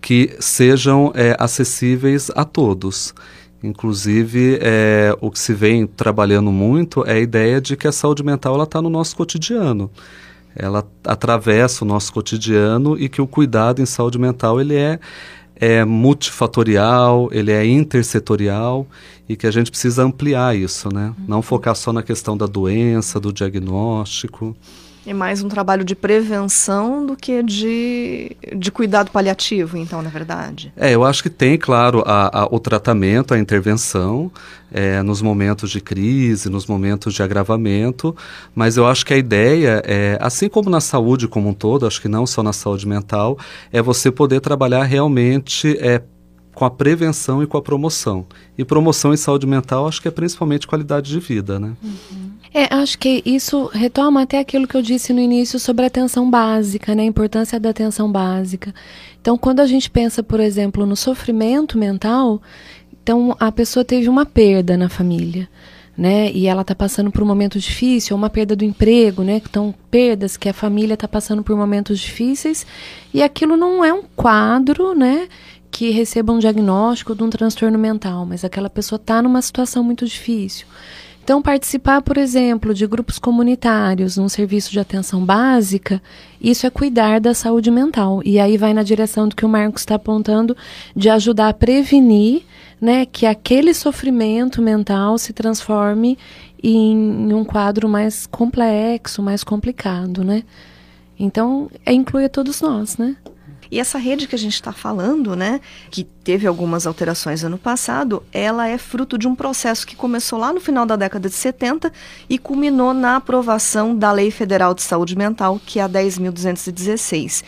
que 0.00 0.36
sejam 0.40 1.12
é, 1.14 1.36
acessíveis 1.38 2.30
a 2.34 2.44
todos. 2.44 3.14
Inclusive, 3.62 4.58
é, 4.62 5.14
o 5.20 5.30
que 5.30 5.38
se 5.38 5.52
vem 5.52 5.86
trabalhando 5.86 6.50
muito 6.50 7.04
é 7.06 7.12
a 7.12 7.20
ideia 7.20 7.60
de 7.60 7.76
que 7.76 7.86
a 7.86 7.92
saúde 7.92 8.22
mental 8.22 8.60
está 8.62 8.80
no 8.80 8.88
nosso 8.88 9.14
cotidiano. 9.14 9.90
Ela 10.56 10.84
atravessa 11.04 11.84
o 11.84 11.86
nosso 11.86 12.12
cotidiano 12.12 12.98
e 12.98 13.08
que 13.08 13.20
o 13.20 13.26
cuidado 13.26 13.82
em 13.82 13.86
saúde 13.86 14.18
mental 14.18 14.60
ele 14.60 14.74
é, 14.74 14.98
é 15.54 15.84
multifatorial, 15.84 17.28
ele 17.30 17.52
é 17.52 17.64
intersetorial 17.64 18.86
e 19.28 19.36
que 19.36 19.46
a 19.46 19.50
gente 19.50 19.70
precisa 19.70 20.02
ampliar 20.02 20.56
isso, 20.56 20.88
né? 20.92 21.14
Uhum. 21.18 21.24
Não 21.28 21.42
focar 21.42 21.76
só 21.76 21.92
na 21.92 22.02
questão 22.02 22.36
da 22.36 22.46
doença, 22.46 23.20
do 23.20 23.32
diagnóstico. 23.32 24.56
É 25.06 25.14
mais 25.14 25.42
um 25.42 25.48
trabalho 25.48 25.82
de 25.82 25.94
prevenção 25.94 27.06
do 27.06 27.16
que 27.16 27.42
de, 27.42 28.36
de 28.54 28.70
cuidado 28.70 29.10
paliativo, 29.10 29.76
então, 29.78 30.02
na 30.02 30.10
verdade. 30.10 30.72
É, 30.76 30.94
eu 30.94 31.04
acho 31.04 31.22
que 31.22 31.30
tem, 31.30 31.56
claro, 31.56 32.02
a, 32.06 32.42
a, 32.42 32.44
o 32.46 32.60
tratamento, 32.60 33.32
a 33.32 33.38
intervenção 33.38 34.30
é, 34.70 35.02
nos 35.02 35.22
momentos 35.22 35.70
de 35.70 35.80
crise, 35.80 36.50
nos 36.50 36.66
momentos 36.66 37.14
de 37.14 37.22
agravamento, 37.22 38.14
mas 38.54 38.76
eu 38.76 38.86
acho 38.86 39.06
que 39.06 39.14
a 39.14 39.16
ideia, 39.16 39.82
é, 39.86 40.18
assim 40.20 40.48
como 40.48 40.68
na 40.68 40.80
saúde 40.80 41.26
como 41.26 41.48
um 41.48 41.54
todo, 41.54 41.86
acho 41.86 42.00
que 42.00 42.08
não 42.08 42.26
só 42.26 42.42
na 42.42 42.52
saúde 42.52 42.86
mental, 42.86 43.38
é 43.72 43.80
você 43.80 44.10
poder 44.10 44.40
trabalhar 44.40 44.84
realmente 44.84 45.76
é, 45.80 46.02
com 46.60 46.66
a 46.66 46.70
prevenção 46.70 47.42
e 47.42 47.46
com 47.46 47.56
a 47.56 47.62
promoção. 47.62 48.26
E 48.58 48.66
promoção 48.66 49.14
em 49.14 49.16
saúde 49.16 49.46
mental, 49.46 49.88
acho 49.88 50.02
que 50.02 50.08
é 50.08 50.10
principalmente 50.10 50.66
qualidade 50.66 51.10
de 51.10 51.18
vida, 51.18 51.58
né? 51.58 51.72
Uhum. 51.82 52.32
É, 52.52 52.74
acho 52.74 52.98
que 52.98 53.22
isso 53.24 53.70
retoma 53.72 54.20
até 54.20 54.38
aquilo 54.38 54.68
que 54.68 54.76
eu 54.76 54.82
disse 54.82 55.14
no 55.14 55.20
início 55.20 55.58
sobre 55.58 55.84
a 55.84 55.86
atenção 55.86 56.30
básica, 56.30 56.94
né? 56.94 57.04
A 57.04 57.06
importância 57.06 57.58
da 57.58 57.70
atenção 57.70 58.12
básica. 58.12 58.74
Então, 59.18 59.38
quando 59.38 59.60
a 59.60 59.66
gente 59.66 59.88
pensa, 59.88 60.22
por 60.22 60.38
exemplo, 60.38 60.84
no 60.84 60.96
sofrimento 60.96 61.78
mental, 61.78 62.42
então 63.02 63.34
a 63.40 63.50
pessoa 63.50 63.82
teve 63.82 64.06
uma 64.10 64.26
perda 64.26 64.76
na 64.76 64.90
família. 64.90 65.48
Né? 65.96 66.30
E 66.32 66.46
ela 66.46 66.62
está 66.62 66.74
passando 66.74 67.10
por 67.10 67.22
um 67.22 67.26
momento 67.26 67.58
difícil, 67.58 68.16
uma 68.16 68.30
perda 68.30 68.54
do 68.56 68.64
emprego, 68.64 69.22
né? 69.22 69.40
Então, 69.48 69.74
perdas 69.90 70.36
que 70.36 70.48
a 70.48 70.54
família 70.54 70.94
está 70.94 71.08
passando 71.08 71.42
por 71.42 71.54
momentos 71.56 71.98
difíceis, 71.98 72.66
e 73.12 73.22
aquilo 73.22 73.54
não 73.54 73.84
é 73.84 73.92
um 73.92 74.02
quadro, 74.16 74.94
né? 74.94 75.28
Que 75.80 75.88
receba 75.88 76.30
um 76.30 76.38
diagnóstico 76.38 77.14
de 77.14 77.22
um 77.22 77.30
transtorno 77.30 77.78
mental, 77.78 78.26
mas 78.26 78.44
aquela 78.44 78.68
pessoa 78.68 78.98
está 78.98 79.22
numa 79.22 79.40
situação 79.40 79.82
muito 79.82 80.04
difícil. 80.04 80.66
Então, 81.24 81.40
participar, 81.40 82.02
por 82.02 82.18
exemplo, 82.18 82.74
de 82.74 82.86
grupos 82.86 83.18
comunitários 83.18 84.18
num 84.18 84.28
serviço 84.28 84.70
de 84.70 84.78
atenção 84.78 85.24
básica, 85.24 86.02
isso 86.38 86.66
é 86.66 86.70
cuidar 86.70 87.18
da 87.18 87.32
saúde 87.32 87.70
mental. 87.70 88.20
E 88.26 88.38
aí 88.38 88.58
vai 88.58 88.74
na 88.74 88.82
direção 88.82 89.26
do 89.26 89.34
que 89.34 89.46
o 89.46 89.48
Marcos 89.48 89.80
está 89.80 89.94
apontando, 89.94 90.54
de 90.94 91.08
ajudar 91.08 91.48
a 91.48 91.54
prevenir 91.54 92.42
né, 92.78 93.06
que 93.06 93.24
aquele 93.24 93.72
sofrimento 93.72 94.60
mental 94.60 95.16
se 95.16 95.32
transforme 95.32 96.18
em, 96.62 97.32
um 97.32 97.42
quadro 97.42 97.88
mais 97.88 98.26
complexo, 98.26 99.22
mais 99.22 99.42
complicado, 99.42 100.22
né? 100.22 100.44
Então, 101.18 101.70
é, 101.86 101.92
inclui 101.94 102.26
a 102.26 102.28
todos 102.28 102.60
nós, 102.60 102.98
né? 102.98 103.16
E 103.70 103.78
essa 103.78 103.98
rede 103.98 104.26
que 104.26 104.34
a 104.34 104.38
gente 104.38 104.54
está 104.54 104.72
falando, 104.72 105.36
né, 105.36 105.60
que 105.90 106.02
teve 106.02 106.46
algumas 106.46 106.86
alterações 106.86 107.44
ano 107.44 107.56
passado, 107.56 108.22
ela 108.32 108.66
é 108.66 108.76
fruto 108.76 109.16
de 109.16 109.28
um 109.28 109.34
processo 109.34 109.86
que 109.86 109.94
começou 109.94 110.38
lá 110.38 110.52
no 110.52 110.60
final 110.60 110.84
da 110.84 110.96
década 110.96 111.28
de 111.28 111.34
70 111.34 111.92
e 112.28 112.36
culminou 112.36 112.92
na 112.92 113.16
aprovação 113.16 113.96
da 113.96 114.10
Lei 114.10 114.30
Federal 114.30 114.74
de 114.74 114.82
Saúde 114.82 115.16
Mental, 115.16 115.60
que 115.64 115.78
é 115.78 115.82
a 115.82 115.88
10.216 115.88 117.44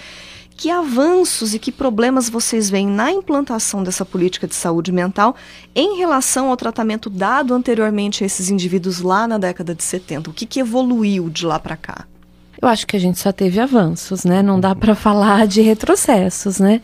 Que 0.57 0.71
avanços 0.71 1.55
e 1.55 1.59
que 1.59 1.73
problemas 1.73 2.31
vocês 2.31 2.71
veem 2.71 2.87
na 2.87 3.11
implantação 3.11 3.83
dessa 3.83 4.05
política 4.05 4.47
de 4.47 4.55
saúde 4.55 4.93
mental 4.93 5.35
em 5.75 5.97
relação 5.97 6.51
ao 6.51 6.57
tratamento 6.57 7.11
dado 7.11 7.53
anteriormente 7.53 8.23
a 8.23 8.27
esses 8.27 8.49
indivíduos 8.49 9.01
lá 9.01 9.27
na 9.27 9.39
década 9.39 9.75
de 9.75 9.83
70? 9.83 10.31
O 10.31 10.33
que, 10.33 10.47
que 10.47 10.61
evoluiu 10.61 11.29
de 11.29 11.45
lá 11.45 11.59
para 11.59 11.77
cá? 11.77 12.07
Eu 12.63 12.69
acho 12.69 12.87
que 12.87 12.97
a 12.97 13.01
gente 13.01 13.19
só 13.19 13.33
teve 13.33 13.59
avanços, 13.59 14.25
né? 14.25 14.41
Não 14.41 14.61
dá 14.61 14.73
para 14.73 14.95
falar 14.95 15.49
de 15.49 15.61
retrocessos, 15.61 16.61
né? 16.61 16.81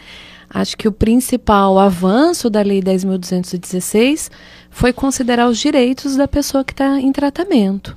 Acho 0.50 0.76
que 0.76 0.88
o 0.88 0.92
principal 0.92 1.78
avanço 1.78 2.50
da 2.50 2.60
Lei 2.62 2.82
10.216 2.82 4.28
foi 4.70 4.92
considerar 4.92 5.46
os 5.46 5.56
direitos 5.56 6.16
da 6.16 6.26
pessoa 6.26 6.64
que 6.64 6.72
está 6.72 6.98
em 6.98 7.12
tratamento. 7.12 7.96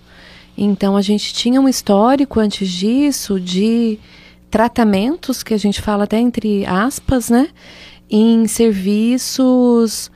Então, 0.55 0.95
a 0.95 1.01
gente 1.01 1.33
tinha 1.33 1.59
um 1.59 1.67
histórico 1.67 2.39
antes 2.39 2.69
disso 2.69 3.39
de 3.39 3.97
tratamentos, 4.51 5.41
que 5.41 5.55
a 5.55 5.57
gente 5.57 5.81
fala 5.81 6.03
até 6.03 6.19
entre 6.19 6.63
aspas, 6.67 7.31
né? 7.31 7.47
Em 8.07 8.45
serviços 8.45 10.11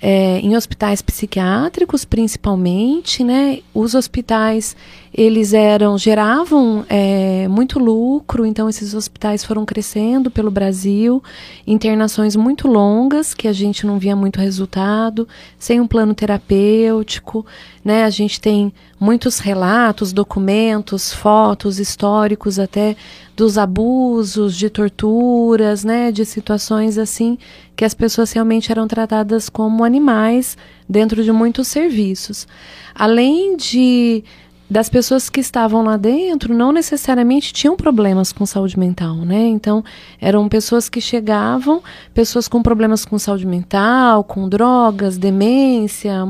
é, 0.00 0.38
em 0.38 0.56
hospitais 0.56 1.02
psiquiátricos, 1.02 2.04
principalmente, 2.04 3.22
né? 3.22 3.60
Os 3.74 3.94
hospitais 3.94 4.74
eles 5.12 5.52
eram 5.52 5.98
geravam 5.98 6.84
é, 6.88 7.48
muito 7.48 7.80
lucro, 7.80 8.46
então 8.46 8.68
esses 8.68 8.94
hospitais 8.94 9.44
foram 9.44 9.64
crescendo 9.64 10.30
pelo 10.30 10.50
Brasil, 10.52 11.22
internações 11.66 12.36
muito 12.36 12.68
longas 12.68 13.34
que 13.34 13.48
a 13.48 13.52
gente 13.52 13.84
não 13.84 13.98
via 13.98 14.14
muito 14.14 14.38
resultado, 14.38 15.26
sem 15.58 15.80
um 15.80 15.86
plano 15.86 16.14
terapêutico, 16.14 17.44
né? 17.84 18.04
A 18.04 18.10
gente 18.10 18.40
tem 18.40 18.72
muitos 19.00 19.40
relatos, 19.40 20.12
documentos, 20.12 21.12
fotos 21.12 21.80
históricos 21.80 22.58
até 22.58 22.94
dos 23.36 23.58
abusos, 23.58 24.54
de 24.54 24.70
torturas, 24.70 25.82
né? 25.82 26.12
De 26.12 26.24
situações 26.24 26.98
assim 26.98 27.36
que 27.74 27.84
as 27.84 27.94
pessoas 27.94 28.30
realmente 28.30 28.70
eram 28.70 28.86
tratadas 28.86 29.48
como 29.48 29.82
animais 29.82 30.56
dentro 30.88 31.24
de 31.24 31.32
muitos 31.32 31.66
serviços. 31.66 32.46
Além 32.94 33.56
de 33.56 34.22
das 34.70 34.88
pessoas 34.88 35.28
que 35.28 35.40
estavam 35.40 35.82
lá 35.82 35.96
dentro 35.96 36.54
não 36.54 36.70
necessariamente 36.70 37.52
tinham 37.52 37.76
problemas 37.76 38.32
com 38.32 38.46
saúde 38.46 38.78
mental, 38.78 39.16
né? 39.16 39.48
Então, 39.48 39.82
eram 40.20 40.48
pessoas 40.48 40.88
que 40.88 41.00
chegavam, 41.00 41.82
pessoas 42.14 42.46
com 42.46 42.62
problemas 42.62 43.04
com 43.04 43.18
saúde 43.18 43.44
mental, 43.44 44.22
com 44.22 44.48
drogas, 44.48 45.18
demência, 45.18 46.24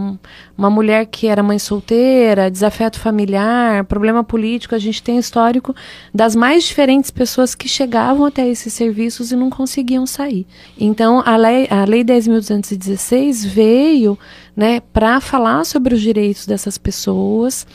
uma 0.56 0.70
mulher 0.70 1.04
que 1.04 1.26
era 1.26 1.42
mãe 1.42 1.58
solteira, 1.58 2.50
desafeto 2.50 2.98
familiar, 2.98 3.84
problema 3.84 4.24
político. 4.24 4.74
A 4.74 4.78
gente 4.78 5.02
tem 5.02 5.18
histórico 5.18 5.74
das 6.14 6.34
mais 6.34 6.64
diferentes 6.64 7.10
pessoas 7.10 7.54
que 7.54 7.68
chegavam 7.68 8.24
até 8.24 8.48
esses 8.48 8.72
serviços 8.72 9.32
e 9.32 9.36
não 9.36 9.50
conseguiam 9.50 10.06
sair. 10.06 10.46
Então, 10.78 11.22
a 11.26 11.36
lei, 11.36 11.68
a 11.68 11.84
lei 11.84 12.02
10.216 12.02 13.46
veio 13.46 14.18
né, 14.56 14.80
para 14.92 15.20
falar 15.20 15.64
sobre 15.64 15.94
os 15.94 16.00
direitos 16.00 16.46
dessas 16.46 16.78
pessoas 16.78 17.66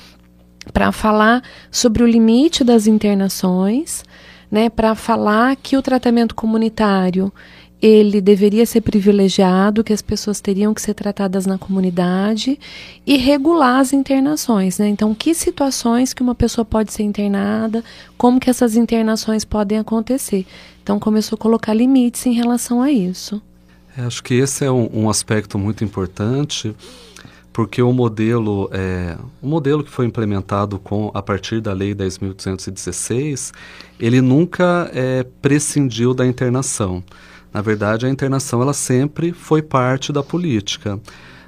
para 0.74 0.92
falar 0.92 1.44
sobre 1.72 2.04
o 2.04 2.08
limite 2.08 2.64
das 2.64 2.88
internações, 2.88 4.04
né, 4.50 4.70
para 4.70 4.96
falar 4.96 5.56
que 5.56 5.76
o 5.78 5.82
tratamento 5.82 6.36
comunitário 6.36 7.32
ele 7.82 8.22
deveria 8.22 8.66
ser 8.66 8.82
privilegiado, 8.82 9.84
que 9.84 9.94
as 9.94 10.02
pessoas 10.02 10.40
teriam 10.40 10.74
que 10.74 10.82
ser 10.82 10.94
tratadas 10.94 11.46
na 11.46 11.58
comunidade 11.58 12.60
e 13.06 13.18
regular 13.18 13.80
as 13.80 13.94
internações, 13.94 14.80
né? 14.80 14.88
Então, 14.88 15.14
que 15.14 15.36
situações 15.36 16.14
que 16.14 16.24
uma 16.24 16.34
pessoa 16.34 16.66
pode 16.66 16.92
ser 16.92 17.04
internada, 17.04 17.84
como 18.18 18.40
que 18.40 18.50
essas 18.50 18.76
internações 18.76 19.46
podem 19.46 19.78
acontecer. 19.78 20.48
Então, 20.82 21.00
começou 21.00 21.36
a 21.36 21.40
colocar 21.40 21.74
limites 21.74 22.26
em 22.26 22.34
relação 22.34 22.82
a 22.82 22.92
isso. 22.92 23.42
É, 23.98 24.02
acho 24.02 24.24
que 24.24 24.34
esse 24.34 24.66
é 24.66 24.72
um, 24.72 24.90
um 24.92 25.10
aspecto 25.10 25.60
muito 25.60 25.84
importante 25.84 26.76
porque 27.56 27.82
o 27.82 27.94
modelo, 27.94 28.70
é, 28.74 29.18
o 29.42 29.48
modelo 29.48 29.82
que 29.82 29.90
foi 29.90 30.06
implementado 30.06 30.78
com 30.78 31.10
a 31.14 31.22
partir 31.22 31.62
da 31.62 31.72
Lei 31.72 31.96
10.216, 31.96 33.54
ele 33.98 34.20
nunca 34.20 34.92
é, 34.94 35.26
prescindiu 35.42 36.14
da 36.14 36.28
internação. 36.28 37.02
Na 37.54 37.62
verdade, 37.62 38.06
a 38.06 38.10
internação 38.10 38.62
ela 38.62 38.74
sempre 38.74 39.32
foi 39.32 39.62
parte 39.62 40.12
da 40.12 40.22
política, 40.22 41.00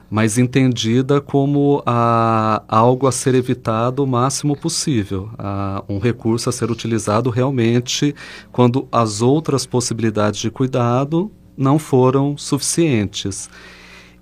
mas 0.09 0.37
entendida 0.37 1.19
como 1.19 1.83
a, 1.85 2.63
algo 2.69 3.05
a 3.05 3.11
ser 3.11 3.35
evitado 3.35 4.01
o 4.01 4.07
máximo 4.07 4.55
possível, 4.55 5.29
a, 5.37 5.83
um 5.89 5.99
recurso 5.99 6.47
a 6.47 6.53
ser 6.53 6.71
utilizado 6.71 7.29
realmente 7.29 8.15
quando 8.49 8.87
as 8.93 9.21
outras 9.21 9.65
possibilidades 9.65 10.39
de 10.39 10.49
cuidado 10.49 11.29
não 11.57 11.77
foram 11.77 12.37
suficientes. 12.37 13.49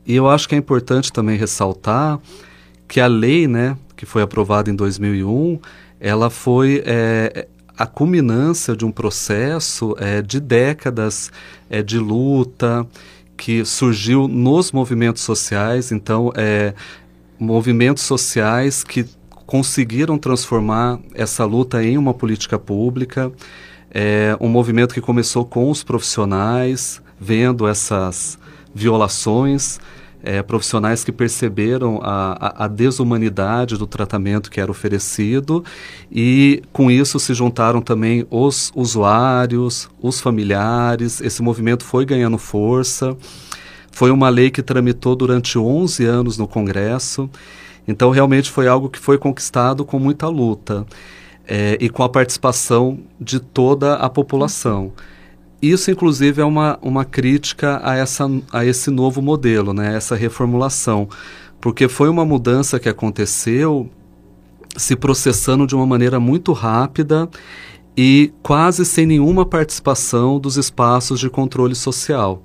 E 0.06 0.16
eu 0.16 0.30
acho 0.30 0.48
que 0.48 0.56
é 0.56 0.58
importante 0.58 1.12
também 1.12 1.38
ressaltar 1.38 2.20
que 2.88 3.00
a 3.00 3.08
lei, 3.08 3.48
né, 3.48 3.76
que 3.96 4.06
foi 4.06 4.22
aprovada 4.22 4.70
em 4.70 4.76
2001, 4.76 5.60
ela 6.00 6.30
foi 6.30 6.84
é, 6.86 7.48
a 7.78 7.86
culminância 7.86 8.76
de 8.76 8.86
um 8.86 8.92
processo 8.92 9.96
é, 10.00 10.22
de 10.22 10.40
décadas 10.40 11.32
é, 11.70 11.82
de 11.82 11.98
luta 11.98 12.86
que 13.36 13.66
surgiu 13.66 14.28
nos 14.28 14.72
movimentos 14.72 15.24
sociais. 15.24 15.92
Então, 15.92 16.32
é, 16.36 16.74
movimentos 17.40 18.04
sociais 18.04 18.84
que 18.84 19.06
conseguiram 19.46 20.18
transformar 20.18 21.00
essa 21.14 21.46
luta 21.46 21.84
em 21.84 21.98
uma 21.98 22.14
política 22.14 22.58
pública. 22.58 23.32
É 23.92 24.36
um 24.40 24.48
movimento 24.48 24.94
que 24.94 25.02
começou 25.02 25.46
com 25.46 25.70
os 25.70 25.84
profissionais, 25.84 27.02
vendo 27.20 27.68
essas 27.68 28.38
violações, 28.76 29.80
é, 30.22 30.42
profissionais 30.42 31.04
que 31.04 31.12
perceberam 31.12 32.00
a, 32.04 32.64
a, 32.64 32.66
a, 32.66 32.68
desumanidade 32.68 33.78
do 33.78 33.88
tratamento 33.88 34.50
que 34.50 34.60
era 34.60 34.72
oferecido 34.72 35.64
e 36.12 36.64
com 36.74 36.90
isso 36.90 37.20
se 37.20 37.34
juntaram 37.34 37.80
também 37.80 38.26
os 38.30 38.72
usuários, 38.76 39.88
os 40.02 40.20
familiares. 40.20 41.22
Esse 41.22 41.42
movimento 41.42 41.84
foi 41.84 42.06
ganhando 42.06 42.40
força. 42.40 43.16
Foi 43.92 44.12
uma 44.12 44.28
lei 44.28 44.50
que 44.50 44.64
tramitou 44.64 45.16
durante 45.16 45.58
11 45.58 46.04
anos 46.04 46.38
no 46.38 46.48
Congresso. 46.48 47.30
Então, 47.88 48.10
realmente 48.10 48.50
foi 48.50 48.68
algo 48.68 48.90
que 48.90 49.00
foi 49.00 49.18
conquistado 49.18 49.86
com 49.86 50.00
muita 50.00 50.28
luta 50.28 50.86
é, 51.48 51.78
e 51.80 51.88
com 51.88 52.04
a 52.04 52.10
participação 52.10 53.00
de 53.22 53.40
toda 53.40 53.94
a 53.94 54.10
população. 54.10 54.92
Isso, 55.72 55.90
inclusive, 55.90 56.42
é 56.42 56.46
uma, 56.46 56.78
uma 56.80 57.04
crítica 57.04 57.82
a, 57.84 57.96
essa, 57.96 58.30
a 58.52 58.64
esse 58.64 58.92
novo 58.92 59.20
modelo, 59.20 59.74
né? 59.74 59.96
essa 59.96 60.16
reformulação, 60.16 61.10
porque 61.60 61.88
foi 61.88 62.08
uma 62.08 62.24
mudança 62.24 62.80
que 62.80 62.88
aconteceu 62.88 63.90
se 64.78 64.96
processando 64.96 65.66
de 65.66 65.74
uma 65.74 65.88
maneira 65.88 66.20
muito 66.20 66.54
rápida 66.54 67.28
e 67.98 68.32
quase 68.44 68.86
sem 68.86 69.08
nenhuma 69.08 69.44
participação 69.44 70.40
dos 70.40 70.56
espaços 70.56 71.20
de 71.20 71.30
controle 71.32 71.74
social. 71.74 72.44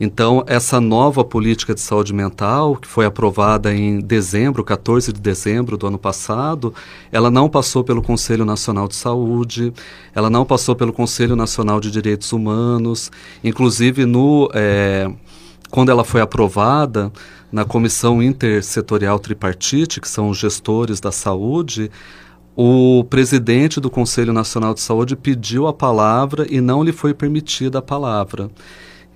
Então, 0.00 0.44
essa 0.46 0.80
nova 0.80 1.24
política 1.24 1.74
de 1.74 1.80
saúde 1.80 2.14
mental, 2.14 2.76
que 2.76 2.86
foi 2.86 3.04
aprovada 3.04 3.74
em 3.74 3.98
dezembro, 3.98 4.62
14 4.62 5.12
de 5.12 5.20
dezembro 5.20 5.76
do 5.76 5.88
ano 5.88 5.98
passado, 5.98 6.72
ela 7.10 7.30
não 7.30 7.48
passou 7.48 7.82
pelo 7.82 8.00
Conselho 8.00 8.44
Nacional 8.44 8.86
de 8.86 8.94
Saúde, 8.94 9.72
ela 10.14 10.30
não 10.30 10.44
passou 10.44 10.76
pelo 10.76 10.92
Conselho 10.92 11.34
Nacional 11.34 11.80
de 11.80 11.90
Direitos 11.90 12.32
Humanos, 12.32 13.10
inclusive 13.42 14.06
no. 14.06 14.48
É, 14.54 15.10
quando 15.70 15.90
ela 15.90 16.04
foi 16.04 16.20
aprovada 16.20 17.12
na 17.50 17.64
Comissão 17.64 18.22
Intersetorial 18.22 19.18
Tripartite, 19.18 20.00
que 20.00 20.08
são 20.08 20.30
os 20.30 20.38
gestores 20.38 21.00
da 21.00 21.12
saúde, 21.12 21.90
o 22.56 23.04
presidente 23.04 23.80
do 23.80 23.90
Conselho 23.90 24.32
Nacional 24.32 24.74
de 24.74 24.80
Saúde 24.80 25.14
pediu 25.14 25.66
a 25.66 25.72
palavra 25.72 26.46
e 26.48 26.60
não 26.60 26.82
lhe 26.82 26.92
foi 26.92 27.12
permitida 27.12 27.78
a 27.78 27.82
palavra. 27.82 28.50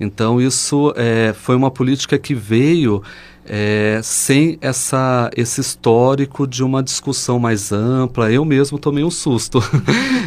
Então, 0.02 0.40
isso 0.40 0.92
é, 0.96 1.32
foi 1.32 1.54
uma 1.54 1.70
política 1.70 2.18
que 2.18 2.34
veio 2.34 3.02
é, 3.44 4.00
sem 4.02 4.56
essa, 4.60 5.30
esse 5.36 5.60
histórico 5.60 6.46
de 6.46 6.62
uma 6.62 6.82
discussão 6.82 7.38
mais 7.38 7.72
ampla. 7.72 8.30
Eu 8.30 8.44
mesmo 8.44 8.78
tomei 8.78 9.04
um 9.04 9.10
susto. 9.10 9.58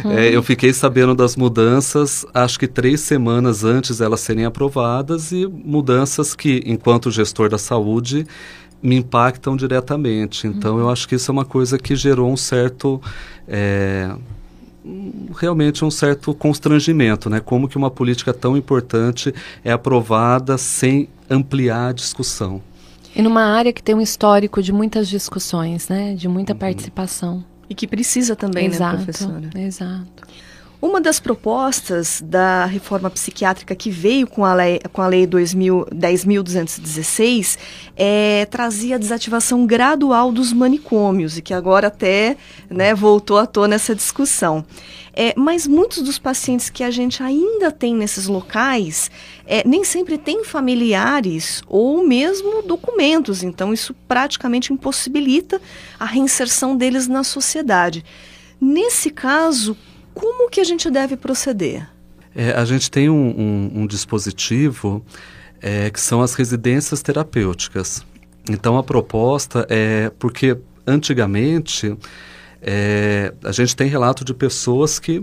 Uhum. 0.04 0.12
é, 0.16 0.34
eu 0.34 0.42
fiquei 0.42 0.72
sabendo 0.72 1.14
das 1.14 1.36
mudanças, 1.36 2.26
acho 2.34 2.58
que 2.58 2.66
três 2.66 3.00
semanas 3.00 3.64
antes 3.64 4.00
elas 4.00 4.20
serem 4.20 4.44
aprovadas, 4.44 5.32
e 5.32 5.46
mudanças 5.46 6.34
que, 6.34 6.62
enquanto 6.66 7.10
gestor 7.10 7.48
da 7.48 7.58
saúde, 7.58 8.26
me 8.82 8.96
impactam 8.96 9.56
diretamente. 9.56 10.46
Então, 10.46 10.74
uhum. 10.74 10.80
eu 10.80 10.90
acho 10.90 11.08
que 11.08 11.14
isso 11.14 11.30
é 11.30 11.32
uma 11.32 11.44
coisa 11.44 11.78
que 11.78 11.96
gerou 11.96 12.30
um 12.30 12.36
certo. 12.36 13.00
É, 13.48 14.10
realmente 15.36 15.84
um 15.84 15.90
certo 15.90 16.34
constrangimento, 16.34 17.28
né? 17.28 17.40
Como 17.40 17.68
que 17.68 17.76
uma 17.76 17.90
política 17.90 18.32
tão 18.32 18.56
importante 18.56 19.34
é 19.64 19.72
aprovada 19.72 20.56
sem 20.56 21.08
ampliar 21.28 21.88
a 21.88 21.92
discussão. 21.92 22.62
E 23.14 23.22
numa 23.22 23.42
área 23.42 23.72
que 23.72 23.82
tem 23.82 23.94
um 23.94 24.00
histórico 24.00 24.62
de 24.62 24.72
muitas 24.72 25.08
discussões, 25.08 25.88
né? 25.88 26.14
De 26.14 26.28
muita 26.28 26.52
uhum. 26.52 26.58
participação. 26.58 27.44
E 27.68 27.74
que 27.74 27.86
precisa 27.86 28.36
também, 28.36 28.66
exato, 28.66 28.98
né, 28.98 29.04
professora? 29.04 29.50
Exato. 29.56 30.22
Uma 30.80 31.00
das 31.00 31.18
propostas 31.18 32.22
da 32.22 32.64
reforma 32.66 33.08
psiquiátrica 33.08 33.74
que 33.74 33.90
veio 33.90 34.26
com 34.26 34.44
a 34.44 34.52
lei, 34.52 34.78
com 34.92 35.00
a 35.00 35.06
lei 35.06 35.26
10.216 35.26 37.56
é, 37.96 38.46
trazia 38.50 38.96
a 38.96 38.98
desativação 38.98 39.64
gradual 39.66 40.30
dos 40.30 40.52
manicômios, 40.52 41.38
e 41.38 41.42
que 41.42 41.54
agora 41.54 41.86
até 41.86 42.36
né, 42.68 42.94
voltou 42.94 43.38
à 43.38 43.46
tona 43.46 43.76
essa 43.76 43.94
discussão. 43.94 44.62
É, 45.18 45.32
mas 45.34 45.66
muitos 45.66 46.02
dos 46.02 46.18
pacientes 46.18 46.68
que 46.68 46.84
a 46.84 46.90
gente 46.90 47.22
ainda 47.22 47.72
tem 47.72 47.94
nesses 47.94 48.26
locais 48.26 49.10
é, 49.46 49.66
nem 49.66 49.82
sempre 49.82 50.18
têm 50.18 50.44
familiares 50.44 51.62
ou 51.66 52.06
mesmo 52.06 52.60
documentos, 52.60 53.42
então 53.42 53.72
isso 53.72 53.96
praticamente 54.06 54.74
impossibilita 54.74 55.58
a 55.98 56.04
reinserção 56.04 56.76
deles 56.76 57.08
na 57.08 57.24
sociedade. 57.24 58.04
Nesse 58.60 59.08
caso, 59.08 59.74
como 60.16 60.48
que 60.48 60.60
a 60.60 60.64
gente 60.64 60.90
deve 60.90 61.14
proceder? 61.14 61.86
É, 62.34 62.52
a 62.52 62.64
gente 62.64 62.90
tem 62.90 63.10
um, 63.10 63.14
um, 63.14 63.82
um 63.82 63.86
dispositivo 63.86 65.04
é, 65.60 65.90
que 65.90 66.00
são 66.00 66.22
as 66.22 66.34
residências 66.34 67.02
terapêuticas. 67.02 68.02
Então 68.48 68.78
a 68.78 68.82
proposta 68.82 69.66
é 69.68 70.10
porque 70.18 70.56
antigamente 70.86 71.94
é, 72.62 73.34
a 73.44 73.52
gente 73.52 73.76
tem 73.76 73.88
relato 73.88 74.24
de 74.24 74.32
pessoas 74.32 74.98
que 74.98 75.22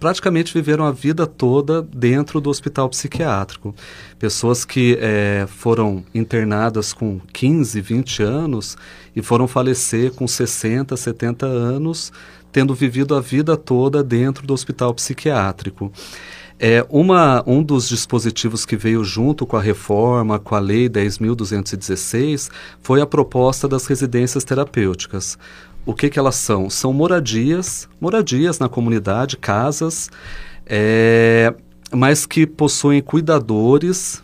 praticamente 0.00 0.52
viveram 0.52 0.84
a 0.84 0.90
vida 0.90 1.24
toda 1.28 1.80
dentro 1.80 2.40
do 2.40 2.50
hospital 2.50 2.88
psiquiátrico. 2.88 3.72
Pessoas 4.18 4.64
que 4.64 4.98
é, 5.00 5.46
foram 5.46 6.04
internadas 6.12 6.92
com 6.92 7.20
15, 7.32 7.80
20 7.80 8.22
anos 8.24 8.76
e 9.14 9.22
foram 9.22 9.46
falecer 9.46 10.10
com 10.10 10.26
60, 10.26 10.96
70 10.96 11.46
anos 11.46 12.12
tendo 12.52 12.74
vivido 12.74 13.14
a 13.14 13.20
vida 13.20 13.56
toda 13.56 14.04
dentro 14.04 14.46
do 14.46 14.52
hospital 14.52 14.94
psiquiátrico. 14.94 15.90
É, 16.60 16.86
uma, 16.88 17.42
um 17.44 17.60
dos 17.60 17.88
dispositivos 17.88 18.64
que 18.64 18.76
veio 18.76 19.02
junto 19.02 19.44
com 19.44 19.56
a 19.56 19.60
reforma, 19.60 20.38
com 20.38 20.54
a 20.54 20.60
Lei 20.60 20.88
10.216, 20.88 22.50
foi 22.80 23.00
a 23.00 23.06
proposta 23.06 23.66
das 23.66 23.86
residências 23.86 24.44
terapêuticas. 24.44 25.36
O 25.84 25.92
que, 25.92 26.08
que 26.08 26.18
elas 26.20 26.36
são? 26.36 26.70
São 26.70 26.92
moradias, 26.92 27.88
moradias 28.00 28.60
na 28.60 28.68
comunidade, 28.68 29.36
casas, 29.36 30.08
é, 30.64 31.52
mas 31.90 32.26
que 32.26 32.46
possuem 32.46 33.02
cuidadores 33.02 34.22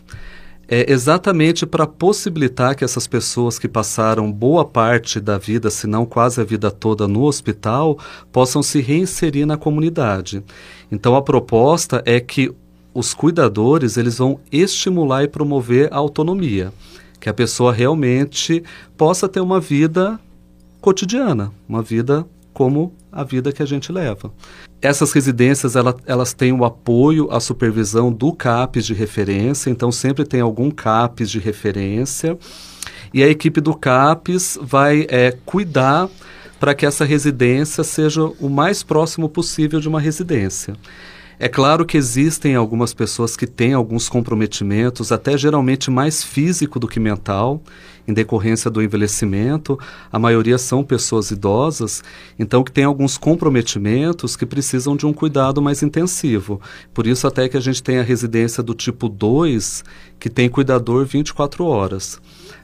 é 0.71 0.91
exatamente 0.91 1.65
para 1.65 1.87
possibilitar 1.87 2.75
que 2.75 2.83
essas 2.83 3.07
pessoas 3.07 3.57
que 3.57 3.67
passaram 3.67 4.31
boa 4.31 4.63
parte 4.63 5.19
da 5.19 5.35
vida, 5.35 5.71
se 5.71 5.87
não 5.87 6.05
quase 6.05 6.39
a 6.39 6.43
vida 6.43 6.69
toda 6.69 7.07
no 7.07 7.23
hospital, 7.23 7.97
possam 8.31 8.61
se 8.61 8.79
reinserir 8.79 9.47
na 9.47 9.57
comunidade. 9.57 10.43
Então 10.91 11.15
a 11.15 11.23
proposta 11.23 12.03
é 12.05 12.19
que 12.19 12.53
os 12.93 13.15
cuidadores 13.15 13.97
eles 13.97 14.19
vão 14.19 14.39
estimular 14.51 15.23
e 15.23 15.27
promover 15.27 15.91
a 15.91 15.97
autonomia, 15.97 16.71
que 17.19 17.29
a 17.29 17.33
pessoa 17.33 17.73
realmente 17.73 18.63
possa 18.95 19.27
ter 19.27 19.39
uma 19.39 19.59
vida 19.59 20.19
cotidiana, 20.79 21.51
uma 21.67 21.81
vida 21.81 22.27
como 22.53 22.93
a 23.11 23.23
vida 23.23 23.51
que 23.51 23.63
a 23.63 23.65
gente 23.65 23.91
leva. 23.91 24.31
Essas 24.81 25.11
residências 25.11 25.75
ela, 25.75 25.95
elas 26.05 26.33
têm 26.33 26.53
o 26.53 26.63
apoio, 26.63 27.29
a 27.31 27.39
supervisão 27.39 28.11
do 28.11 28.31
CAPES 28.31 28.85
de 28.85 28.93
referência, 28.93 29.69
então 29.69 29.91
sempre 29.91 30.23
tem 30.23 30.39
algum 30.39 30.71
CAPES 30.71 31.29
de 31.29 31.39
referência, 31.39 32.37
e 33.13 33.21
a 33.21 33.27
equipe 33.27 33.59
do 33.59 33.75
CAPES 33.75 34.57
vai 34.61 35.05
é, 35.09 35.35
cuidar 35.45 36.09
para 36.59 36.73
que 36.73 36.85
essa 36.85 37.03
residência 37.03 37.83
seja 37.83 38.23
o 38.39 38.49
mais 38.49 38.83
próximo 38.83 39.27
possível 39.27 39.79
de 39.79 39.87
uma 39.87 39.99
residência. 39.99 40.75
É 41.41 41.47
claro 41.47 41.85
que 41.85 41.95
existem 41.95 42.53
algumas 42.55 42.93
pessoas 42.93 43.37
que 43.37 43.47
têm 43.47 43.71
alguns 43.71 44.09
comprometimentos, 44.09 45.09
até 45.09 45.37
geralmente 45.37 45.89
mais 45.89 46.21
físico 46.21 46.77
do 46.77 46.85
que 46.85 46.99
mental, 46.99 47.63
em 48.05 48.11
decorrência 48.11 48.69
do 48.69 48.83
envelhecimento. 48.83 49.79
A 50.11 50.19
maioria 50.19 50.57
são 50.57 50.83
pessoas 50.83 51.31
idosas, 51.31 52.03
então 52.37 52.61
que 52.61 52.73
têm 52.73 52.83
alguns 52.83 53.17
comprometimentos 53.17 54.35
que 54.35 54.45
precisam 54.45 54.97
de 54.97 55.05
um 55.05 55.13
cuidado 55.13 55.61
mais 55.61 55.81
intensivo. 55.81 56.59
Por 56.93 57.07
isso 57.07 57.25
até 57.25 57.47
que 57.47 57.55
a 57.55 57.61
gente 57.61 57.81
tem 57.81 57.99
a 57.99 58.03
residência 58.03 58.61
do 58.61 58.73
tipo 58.73 59.07
2, 59.07 59.85
que 60.19 60.29
tem 60.29 60.49
cuidador 60.49 61.05
24 61.05 61.65
horas. 61.65 62.19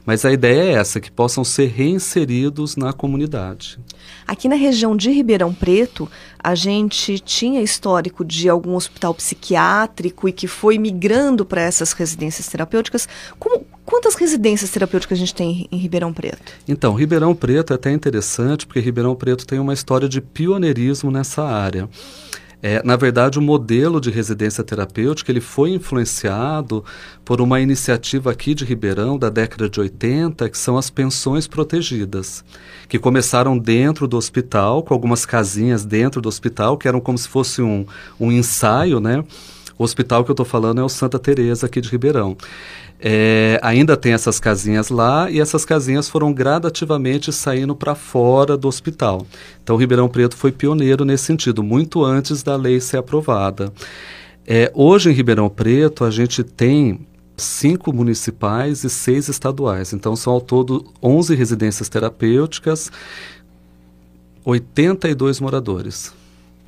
Mas 0.06 0.24
a 0.24 0.32
ideia 0.32 0.62
é 0.62 0.74
essa, 0.74 1.00
que 1.00 1.12
possam 1.12 1.44
ser 1.44 1.68
reinseridos 1.68 2.76
na 2.76 2.94
comunidade. 2.94 3.80
Aqui 4.28 4.48
na 4.48 4.56
região 4.56 4.96
de 4.96 5.10
Ribeirão 5.10 5.52
Preto, 5.52 6.08
a 6.38 6.54
gente 6.54 7.18
tinha 7.18 7.62
histórico 7.62 8.24
de 8.24 8.48
algum 8.48 8.76
hospital 8.76 9.16
psiquiátrico 9.16 10.30
e 10.30 10.32
que 10.32 10.48
foi 10.48 10.78
migrando 10.78 11.44
para 11.44 11.62
essas 11.62 11.92
residências 11.94 12.48
terapêuticas. 12.48 13.10
Como, 13.40 13.66
quantas 13.84 14.14
residências 14.14 14.70
terapêuticas 14.70 15.18
a 15.18 15.20
gente 15.20 15.34
tem 15.34 15.68
em 15.72 15.78
Ribeirão 15.78 16.14
Preto? 16.14 16.54
Então, 16.68 16.94
Ribeirão 16.94 17.34
Preto 17.34 17.74
é 17.74 17.76
até 17.76 17.92
interessante, 17.92 18.68
porque 18.68 18.80
Ribeirão 18.80 19.16
Preto 19.16 19.48
tem 19.48 19.58
uma 19.58 19.74
história 19.74 20.08
de 20.08 20.22
pioneirismo 20.22 21.10
nessa 21.10 21.44
área. 21.44 21.90
É, 22.68 22.82
na 22.84 22.96
verdade, 22.96 23.38
o 23.38 23.42
modelo 23.44 24.02
de 24.02 24.10
residência 24.10 24.64
terapêutica 24.64 25.32
ele 25.32 25.40
foi 25.40 25.70
influenciado 25.70 26.84
por 27.24 27.40
uma 27.40 27.62
iniciativa 27.62 28.32
aqui 28.32 28.56
de 28.56 28.66
Ribeirão 28.66 29.20
da 29.20 29.30
década 29.30 29.70
de 29.70 29.80
80, 29.80 30.50
que 30.50 30.58
são 30.58 30.76
as 30.76 30.90
pensões 30.90 31.46
protegidas, 31.46 32.44
que 32.90 32.98
começaram 32.98 33.56
dentro 33.56 34.08
do 34.08 34.18
hospital, 34.18 34.82
com 34.82 34.96
algumas 34.96 35.28
casinhas 35.28 35.86
dentro 35.86 36.20
do 36.20 36.28
hospital, 36.28 36.76
que 36.76 36.88
eram 36.88 37.00
como 37.00 37.20
se 37.20 37.28
fosse 37.28 37.62
um, 37.62 37.86
um 38.20 38.32
ensaio, 38.32 39.00
né? 39.00 39.24
O 39.78 39.84
hospital 39.84 40.24
que 40.24 40.32
eu 40.32 40.34
estou 40.34 40.46
falando 40.46 40.80
é 40.80 40.84
o 40.84 40.90
Santa 40.90 41.20
Teresa 41.20 41.66
aqui 41.66 41.82
de 41.82 41.90
Ribeirão. 41.90 42.38
É, 43.00 43.60
ainda 43.62 43.98
tem 43.98 44.14
essas 44.14 44.40
casinhas 44.40 44.90
lá 44.90 45.30
e 45.30 45.40
essas 45.40 45.66
casinhas 45.66 46.08
foram 46.08 46.34
gradativamente 46.34 47.32
saindo 47.34 47.76
para 47.76 47.94
fora 47.94 48.56
do 48.56 48.68
hospital. 48.68 49.28
Então, 49.62 49.76
Ribeirão 49.76 50.08
Preto 50.08 50.38
foi 50.38 50.52
pioneiro 50.52 51.04
nesse 51.04 51.26
sentido, 51.26 51.62
muito 51.62 52.04
antes 52.04 52.42
da 52.42 52.56
lei 52.56 52.80
ser 52.80 52.98
aprovada. 52.98 53.72
É, 54.48 54.72
hoje, 54.74 55.10
em 55.10 55.14
Ribeirão 55.14 55.50
Preto, 55.50 56.06
a 56.06 56.12
gente 56.12 56.44
tem 56.44 57.06
cinco 57.36 57.92
municipais 57.92 58.86
e 58.86 58.90
seis 58.90 59.28
estaduais. 59.28 59.92
Então, 59.92 60.16
são 60.16 60.32
ao 60.32 60.42
todo 60.42 60.86
11 61.04 61.36
residências 61.36 61.90
terapêuticas, 61.90 62.90
82 64.46 65.42
moradores. 65.42 66.14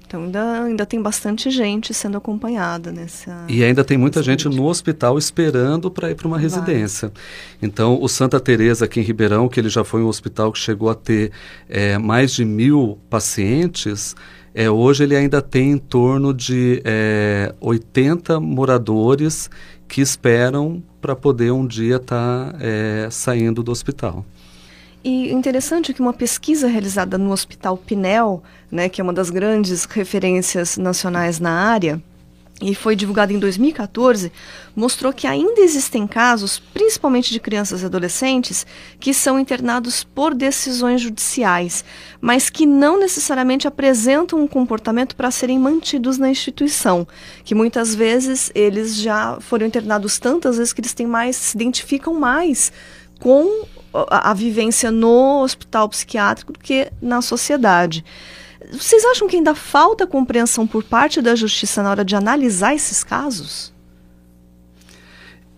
Então 0.08 0.24
ainda, 0.24 0.64
ainda 0.64 0.86
tem 0.86 1.02
bastante 1.02 1.50
gente 1.52 1.94
sendo 1.94 2.18
acompanhada 2.18 2.94
nessa. 2.94 3.44
E 3.50 3.62
ainda 3.62 3.84
tem 3.84 3.98
muita 3.98 4.24
gente 4.24 4.48
no 4.48 4.66
hospital 4.66 5.18
esperando 5.18 5.92
para 5.92 6.10
ir 6.10 6.16
para 6.16 6.28
uma 6.28 6.40
residência. 6.40 7.12
Então 7.62 8.02
o 8.02 8.08
Santa 8.08 8.40
Teresa 8.40 8.86
aqui 8.86 9.02
em 9.02 9.04
Ribeirão, 9.04 9.50
que 9.50 9.60
ele 9.60 9.68
já 9.68 9.84
foi 9.84 10.02
um 10.02 10.08
hospital 10.08 10.52
que 10.54 10.60
chegou 10.60 10.90
a 10.90 10.96
ter 10.96 11.32
é, 11.68 11.98
mais 11.98 12.32
de 12.32 12.46
mil 12.46 12.98
pacientes, 13.10 14.16
é, 14.56 14.72
hoje 14.72 15.04
ele 15.04 15.16
ainda 15.16 15.42
tem 15.42 15.74
em 15.74 15.78
torno 15.78 16.34
de 16.34 16.82
é, 16.86 17.54
80 17.60 18.40
moradores 18.40 19.50
que 19.90 20.00
esperam 20.00 20.82
para 21.02 21.16
poder 21.16 21.52
um 21.52 21.68
dia 21.68 21.98
estar 21.98 22.54
tá, 22.54 22.58
é, 22.62 23.10
saindo 23.12 23.62
do 23.62 23.72
hospital. 23.72 24.26
E 25.10 25.32
interessante 25.32 25.94
que 25.94 26.02
uma 26.02 26.12
pesquisa 26.12 26.68
realizada 26.68 27.18
no 27.18 27.32
Hospital 27.32 27.78
Pinel, 27.78 28.44
né, 28.70 28.90
que 28.90 29.00
é 29.00 29.04
uma 29.06 29.14
das 29.14 29.30
grandes 29.30 29.86
referências 29.86 30.76
nacionais 30.76 31.40
na 31.40 31.50
área, 31.50 32.04
e 32.62 32.76
foi 32.76 32.94
divulgada 32.94 33.32
em 33.32 33.40
2014, 33.40 34.30
mostrou 34.76 35.14
que 35.14 35.26
ainda 35.26 35.62
existem 35.62 36.06
casos, 36.06 36.60
principalmente 36.60 37.32
de 37.32 37.40
crianças 37.40 37.82
e 37.82 37.86
adolescentes, 37.86 38.68
que 39.00 39.14
são 39.14 39.40
internados 39.40 40.04
por 40.04 40.36
decisões 40.36 41.00
judiciais, 41.00 41.86
mas 42.20 42.50
que 42.50 42.66
não 42.66 43.00
necessariamente 43.00 43.66
apresentam 43.66 44.42
um 44.42 44.48
comportamento 44.48 45.16
para 45.16 45.32
serem 45.32 45.58
mantidos 45.58 46.18
na 46.18 46.30
instituição, 46.30 47.08
que 47.46 47.56
muitas 47.56 47.96
vezes 47.96 48.52
eles 48.54 48.98
já 48.98 49.38
foram 49.40 49.68
internados 49.68 50.20
tantas 50.20 50.58
vezes 50.58 50.74
que 50.74 50.82
eles 50.82 50.94
têm 50.94 51.08
mais 51.08 51.38
se 51.38 51.56
identificam 51.56 52.14
mais 52.14 52.74
com 53.20 53.66
a, 53.94 54.32
a 54.32 54.34
vivência 54.34 54.92
no 54.92 55.42
hospital 55.44 55.88
psiquiátrico 55.90 56.54
do 56.54 56.60
que 56.60 56.92
na 57.02 57.22
sociedade. 57.22 58.04
Vocês 58.72 59.06
acham 59.06 59.28
que 59.28 59.38
ainda 59.38 59.56
falta 59.56 60.06
compreensão 60.06 60.68
por 60.68 60.84
parte 60.84 61.22
da 61.22 61.36
justiça 61.36 61.82
na 61.82 61.92
hora 61.92 62.04
de 62.04 62.16
analisar 62.16 62.76
esses 62.76 63.04
casos? 63.04 63.74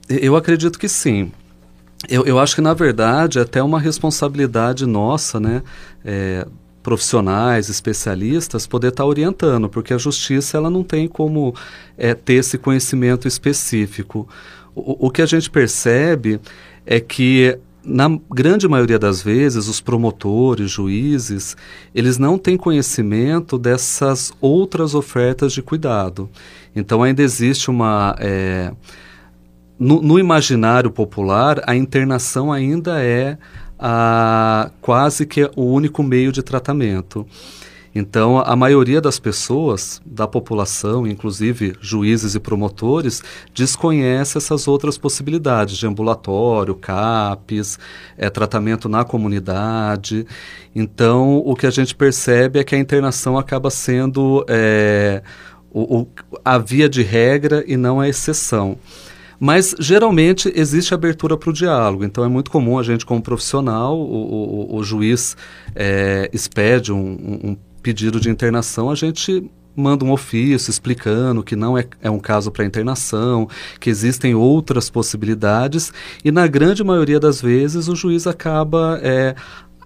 Eu 0.08 0.36
acredito 0.36 0.78
que 0.78 0.88
sim. 0.88 1.32
Eu, 2.08 2.26
eu 2.26 2.40
acho 2.40 2.56
que, 2.56 2.62
na 2.62 2.74
verdade, 2.74 3.40
é 3.40 3.42
até 3.42 3.62
uma 3.62 3.80
responsabilidade 3.80 4.86
nossa, 4.86 5.40
né? 5.40 5.62
É, 6.04 6.48
profissionais, 6.82 7.70
especialistas, 7.70 8.66
poder 8.66 8.88
estar 8.88 9.04
tá 9.04 9.08
orientando, 9.08 9.68
porque 9.68 9.94
a 9.94 9.98
justiça 9.98 10.58
ela 10.58 10.70
não 10.70 10.84
tem 10.84 11.08
como 11.08 11.54
é, 11.98 12.14
ter 12.14 12.36
esse 12.36 12.58
conhecimento 12.58 13.28
específico. 13.28 14.28
O, 14.74 15.08
o 15.08 15.12
que 15.12 15.22
a 15.22 15.26
gente 15.26 15.50
percebe 15.50 16.40
é 16.92 17.00
que 17.00 17.56
na 17.86 18.10
grande 18.32 18.68
maioria 18.68 18.98
das 18.98 19.22
vezes, 19.22 19.68
os 19.68 19.80
promotores, 19.80 20.72
juízes, 20.72 21.56
eles 21.94 22.18
não 22.18 22.36
têm 22.36 22.58
conhecimento 22.58 23.60
dessas 23.60 24.34
outras 24.42 24.96
ofertas 24.96 25.54
de 25.54 25.62
cuidado. 25.62 26.28
Então 26.76 27.04
ainda 27.04 27.22
existe 27.22 27.70
uma. 27.70 28.16
É, 28.20 28.72
no, 29.78 30.02
no, 30.02 30.18
imaginário 30.18 30.90
popular, 30.90 31.62
a 31.68 31.76
internação 31.76 32.52
ainda 32.52 33.02
é 33.02 33.38
a, 33.78 34.72
quase 34.82 35.28
que 35.28 35.50
o 35.56 35.64
único 35.64 36.02
meio 36.02 36.32
de 36.32 36.42
tratamento. 36.42 37.26
Então, 38.00 38.40
a 38.40 38.56
maioria 38.56 39.02
das 39.02 39.20
pessoas, 39.20 40.02
da 40.06 40.26
população, 40.26 41.06
inclusive 41.06 41.76
juízes 41.82 42.34
e 42.34 42.40
promotores, 42.40 43.22
desconhece 43.54 44.38
essas 44.38 44.70
outras 44.70 44.98
possibilidades 44.98 45.76
de 45.76 45.86
ambulatório, 45.86 46.76
CAPES, 46.76 47.78
é, 48.18 48.30
tratamento 48.30 48.88
na 48.88 49.04
comunidade. 49.04 50.26
Então, 50.74 51.40
o 51.46 51.54
que 51.58 51.68
a 51.68 51.70
gente 51.70 51.94
percebe 51.94 52.58
é 52.58 52.64
que 52.64 52.74
a 52.74 52.80
internação 52.80 53.38
acaba 53.38 53.70
sendo 53.70 54.46
é, 54.48 55.22
o, 55.70 56.00
o, 56.00 56.08
a 56.46 56.58
via 56.58 56.88
de 56.88 57.04
regra 57.04 57.66
e 57.68 57.76
não 57.76 58.00
a 58.00 58.08
exceção. 58.08 58.78
Mas 59.38 59.76
geralmente 59.78 60.52
existe 60.56 60.94
abertura 60.94 61.38
para 61.38 61.50
o 61.50 61.54
diálogo, 61.54 62.04
então 62.04 62.26
é 62.26 62.28
muito 62.28 62.52
comum 62.52 62.78
a 62.78 62.84
gente, 62.84 63.06
como 63.06 63.22
profissional, 63.22 63.98
o, 63.98 64.74
o, 64.74 64.76
o 64.76 64.84
juiz 64.84 65.38
é, 65.74 66.30
expede 66.34 66.92
um, 66.92 66.98
um, 66.98 67.58
pedido 67.82 68.20
de 68.20 68.30
internação, 68.30 68.90
a 68.90 68.96
gente 68.96 69.50
manda 69.76 70.04
um 70.04 70.12
ofício 70.12 70.70
explicando 70.70 71.44
que 71.44 71.56
não 71.56 71.78
é, 71.78 71.86
é 72.02 72.10
um 72.10 72.20
caso 72.20 72.52
para 72.52 72.66
internação, 72.66 73.48
que 73.80 73.90
existem 73.90 74.36
outras 74.36 74.90
possibilidades, 74.90 75.94
e 76.24 76.32
na 76.32 76.48
grande 76.48 76.84
maioria 76.84 77.20
das 77.20 77.42
vezes 77.42 77.88
o 77.88 77.96
juiz 77.96 78.28
acaba 78.28 79.00
é, 79.02 79.36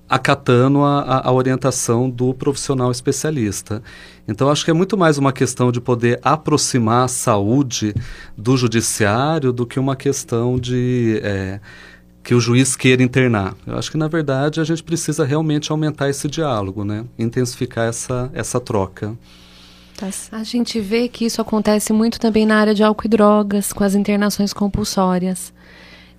acatando 0.09 0.83
a, 0.83 1.27
a, 1.27 1.31
orientação 1.31 2.09
do 2.09 2.33
profissional 2.33 2.91
especialista. 2.91 3.81
Então, 4.27 4.49
acho 4.49 4.63
que 4.63 4.71
é 4.71 4.73
muito 4.73 4.97
mais 4.97 5.17
uma 5.17 5.31
questão 5.31 5.71
de 5.71 5.81
poder 5.81 6.19
aproximar 6.23 7.05
a 7.05 7.07
saúde 7.07 7.93
do 8.37 8.55
judiciário 8.55 9.51
do 9.51 9.65
que 9.65 9.79
uma 9.79 9.95
questão 9.95 10.57
de. 10.57 11.19
É, 11.23 11.59
que 12.23 12.33
o 12.33 12.39
juiz 12.39 12.75
queira 12.75 13.03
internar. 13.03 13.53
Eu 13.67 13.77
acho 13.77 13.91
que, 13.91 13.97
na 13.97 14.07
verdade, 14.07 14.61
a 14.61 14.63
gente 14.63 14.81
precisa 14.81 15.25
realmente 15.25 15.71
aumentar 15.71 16.09
esse 16.09 16.27
diálogo, 16.27 16.85
né? 16.85 17.03
intensificar 17.19 17.89
essa, 17.89 18.31
essa 18.33 18.59
troca. 18.59 19.15
Tá 19.97 20.09
a 20.31 20.43
gente 20.43 20.79
vê 20.79 21.07
que 21.07 21.25
isso 21.25 21.41
acontece 21.41 21.91
muito 21.91 22.19
também 22.19 22.45
na 22.45 22.55
área 22.55 22.73
de 22.73 22.83
álcool 22.83 23.05
e 23.05 23.09
drogas, 23.09 23.73
com 23.73 23.83
as 23.83 23.93
internações 23.93 24.53
compulsórias. 24.53 25.53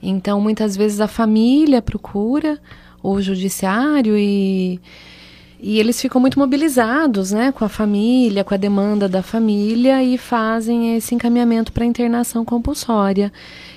Então, 0.02 0.40
muitas 0.40 0.76
vezes 0.76 1.00
a 1.00 1.08
família 1.08 1.80
procura 1.80 2.60
o 3.02 3.20
judiciário 3.20 4.16
e, 4.16 4.78
e 5.58 5.80
eles 5.80 6.00
ficam 6.00 6.20
muito 6.20 6.38
mobilizados, 6.38 7.32
né, 7.32 7.50
com 7.50 7.64
a 7.64 7.68
família, 7.68 8.44
com 8.44 8.54
a 8.54 8.58
demanda 8.58 9.08
da 9.08 9.22
família 9.22 10.02
e 10.02 10.18
fazem 10.18 10.96
esse 10.96 11.14
encaminhamento 11.14 11.72
para 11.72 11.84
internação 11.84 12.44
compulsória 12.44 13.32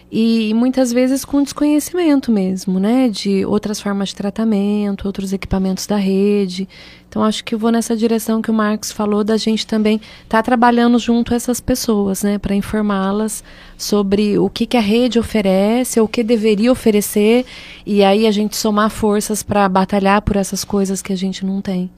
e, 0.10 0.54
muitas 0.54 0.94
vezes 0.94 1.26
com 1.26 1.44
desconhecimento 1.44 2.32
mesmo, 2.32 2.80
né, 2.80 3.10
de 3.10 3.46
outras 3.46 3.80
formas 3.80 4.10
de 4.10 4.16
tratamento, 4.16 5.06
outros 5.06 5.34
equipamentos 5.34 5.86
da 5.86 5.98
rede. 5.98 6.68
Então 7.10 7.24
acho 7.24 7.44
que 7.44 7.56
vou 7.56 7.72
nessa 7.72 7.96
direção 7.96 8.42
que 8.42 8.50
o 8.50 8.54
Marcos 8.54 8.92
falou 8.92 9.24
da 9.24 9.36
gente 9.36 9.68
também 9.68 9.98
estar 10.24 10.38
tá 10.38 10.44
trabalhando 10.44 10.98
junto 10.98 11.34
essas 11.34 11.60
pessoas, 11.60 12.24
né, 12.24 12.38
para 12.38 12.56
informá-las 12.56 13.44
sobre 13.78 14.38
o 14.38 14.50
que, 14.50 14.66
que 14.66 14.78
a 14.78 14.82
rede 14.82 15.20
oferece, 15.20 16.00
o 16.00 16.08
que 16.08 16.24
deveria 16.24 16.72
oferecer, 16.72 17.46
e 17.86 18.04
aí 18.04 18.26
a 18.26 18.32
gente 18.32 18.56
somar 18.56 18.90
forças 18.90 19.44
para 19.44 19.68
batalhar 19.68 20.22
por 20.22 20.38
essas 20.38 20.64
coisas 20.64 21.02
que 21.02 21.12
a 21.12 21.18
gente 21.18 21.46
não 21.46 21.62
tem. 21.62 21.90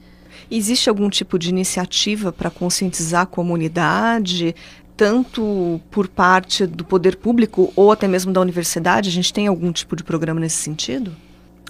Existe 0.50 0.88
algum 0.88 1.08
tipo 1.08 1.38
de 1.38 1.48
iniciativa 1.48 2.32
para 2.32 2.50
conscientizar 2.50 3.22
a 3.22 3.26
comunidade, 3.26 4.54
tanto 5.00 5.80
por 5.90 6.08
parte 6.08 6.66
do 6.66 6.84
poder 6.84 7.16
público 7.16 7.72
ou 7.74 7.90
até 7.90 8.06
mesmo 8.06 8.34
da 8.34 8.38
universidade? 8.38 9.08
A 9.08 9.12
gente 9.12 9.32
tem 9.32 9.46
algum 9.46 9.72
tipo 9.72 9.96
de 9.96 10.04
programa 10.04 10.38
nesse 10.38 10.56
sentido? 10.56 11.10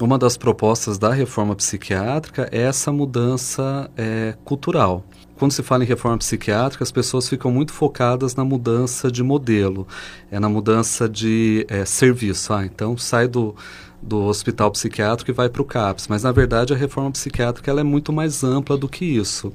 Uma 0.00 0.18
das 0.18 0.36
propostas 0.36 0.98
da 0.98 1.12
reforma 1.12 1.54
psiquiátrica 1.54 2.48
é 2.50 2.62
essa 2.62 2.90
mudança 2.90 3.88
é, 3.96 4.34
cultural. 4.44 5.04
Quando 5.38 5.52
se 5.52 5.62
fala 5.62 5.84
em 5.84 5.86
reforma 5.86 6.18
psiquiátrica, 6.18 6.82
as 6.82 6.90
pessoas 6.90 7.28
ficam 7.28 7.52
muito 7.52 7.72
focadas 7.72 8.34
na 8.34 8.44
mudança 8.44 9.08
de 9.12 9.22
modelo, 9.22 9.86
é 10.28 10.40
na 10.40 10.48
mudança 10.48 11.08
de 11.08 11.64
é, 11.68 11.84
serviço. 11.84 12.52
Ah, 12.52 12.66
então 12.66 12.98
sai 12.98 13.28
do, 13.28 13.54
do 14.02 14.24
hospital 14.24 14.72
psiquiátrico 14.72 15.30
e 15.30 15.34
vai 15.34 15.48
para 15.48 15.62
o 15.62 15.64
CAPS. 15.64 16.08
Mas, 16.08 16.24
na 16.24 16.32
verdade, 16.32 16.72
a 16.72 16.76
reforma 16.76 17.12
psiquiátrica 17.12 17.70
ela 17.70 17.80
é 17.80 17.84
muito 17.84 18.12
mais 18.12 18.42
ampla 18.42 18.76
do 18.76 18.88
que 18.88 19.04
isso. 19.04 19.52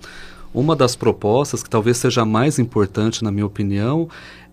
Uma 0.56 0.74
das 0.74 0.96
propostas, 0.96 1.62
que 1.62 1.70
talvez 1.70 1.98
seja 1.98 2.22
a 2.22 2.26
mais 2.26 2.58
importante, 2.58 3.22
na 3.26 3.30
minha 3.30 3.46
opinião, 3.46 4.08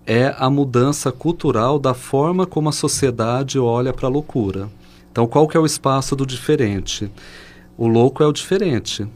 é 0.05 0.35
a 0.37 0.51
mudança 0.51 1.13
cultural 1.13 1.79
da 1.79 1.95
forma 1.95 2.45
como 2.45 2.69
a 2.69 2.73
sociedade 2.73 3.57
olha 3.57 3.93
para 3.93 4.09
a 4.09 4.11
loucura. 4.11 4.69
Então, 5.13 5.29
qual 5.29 5.47
que 5.47 5.57
é 5.57 5.61
o 5.61 5.65
espaço 5.65 6.17
do 6.17 6.27
diferente? 6.27 7.09
O 7.79 7.87
louco 7.87 8.21
é 8.21 8.27
o 8.27 8.33
diferente. 8.33 9.07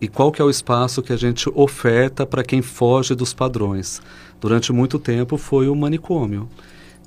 E 0.00 0.08
qual 0.08 0.32
que 0.32 0.42
é 0.42 0.44
o 0.44 0.50
espaço 0.50 1.00
que 1.00 1.12
a 1.12 1.16
gente 1.16 1.48
oferta 1.54 2.26
para 2.26 2.42
quem 2.42 2.60
foge 2.60 3.14
dos 3.14 3.32
padrões? 3.32 4.02
Durante 4.40 4.72
muito 4.72 4.98
tempo 4.98 5.36
foi 5.36 5.68
o 5.68 5.76
manicômio. 5.76 6.48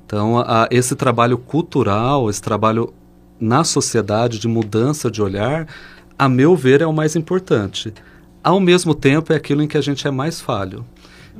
Então, 0.06 0.38
a, 0.38 0.66
esse 0.70 0.96
trabalho 0.96 1.36
cultural, 1.36 2.30
esse 2.30 2.40
trabalho 2.40 2.94
na 3.38 3.64
sociedade 3.64 4.38
de 4.38 4.48
mudança 4.48 5.10
de 5.10 5.20
olhar, 5.20 5.68
a 6.18 6.26
meu 6.26 6.56
ver, 6.56 6.80
é 6.80 6.86
o 6.86 6.92
mais 6.92 7.14
importante 7.16 7.92
ao 8.42 8.60
mesmo 8.60 8.94
tempo 8.94 9.32
é 9.32 9.36
aquilo 9.36 9.62
em 9.62 9.68
que 9.68 9.76
a 9.76 9.80
gente 9.80 10.06
é 10.06 10.10
mais 10.10 10.40
falho. 10.40 10.84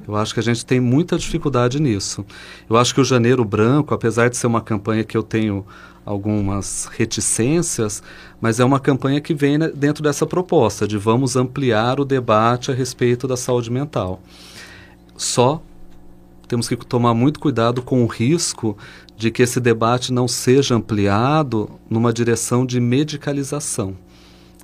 Eu 0.07 0.17
acho 0.17 0.33
que 0.35 0.41
a 0.41 0.43
gente 0.43 0.65
tem 0.65 0.81
muita 0.81 1.19
dificuldade 1.19 1.81
nisso. 1.81 2.25
Eu 2.69 2.77
acho 2.77 2.95
que 2.95 3.01
o 3.01 3.05
Janeiro 3.05 3.45
Branco, 3.45 3.95
apesar 3.95 4.29
de 4.29 4.37
ser 4.37 4.47
uma 4.47 4.61
campanha 4.61 5.05
que 5.05 5.17
eu 5.17 5.23
tenho 5.23 5.65
algumas 6.05 6.89
reticências, 6.93 8.03
mas 8.41 8.59
é 8.59 8.65
uma 8.65 8.81
campanha 8.81 9.21
que 9.21 9.35
vem 9.35 9.59
dentro 9.75 10.03
dessa 10.03 10.27
proposta 10.27 10.89
de 10.89 10.97
vamos 10.97 11.37
ampliar 11.37 12.01
o 12.01 12.05
debate 12.05 12.71
a 12.71 12.75
respeito 12.75 13.29
da 13.29 13.37
saúde 13.37 13.71
mental. 13.71 14.21
Só 15.17 15.63
temos 16.49 16.69
que 16.69 16.77
tomar 16.77 17.15
muito 17.15 17.39
cuidado 17.39 17.83
com 17.83 18.03
o 18.03 18.07
risco 18.07 18.77
de 19.17 19.31
que 19.31 19.43
esse 19.43 19.61
debate 19.61 20.13
não 20.13 20.27
seja 20.27 20.75
ampliado 20.75 21.71
numa 21.89 22.13
direção 22.13 22.65
de 22.65 22.81
medicalização 22.81 23.95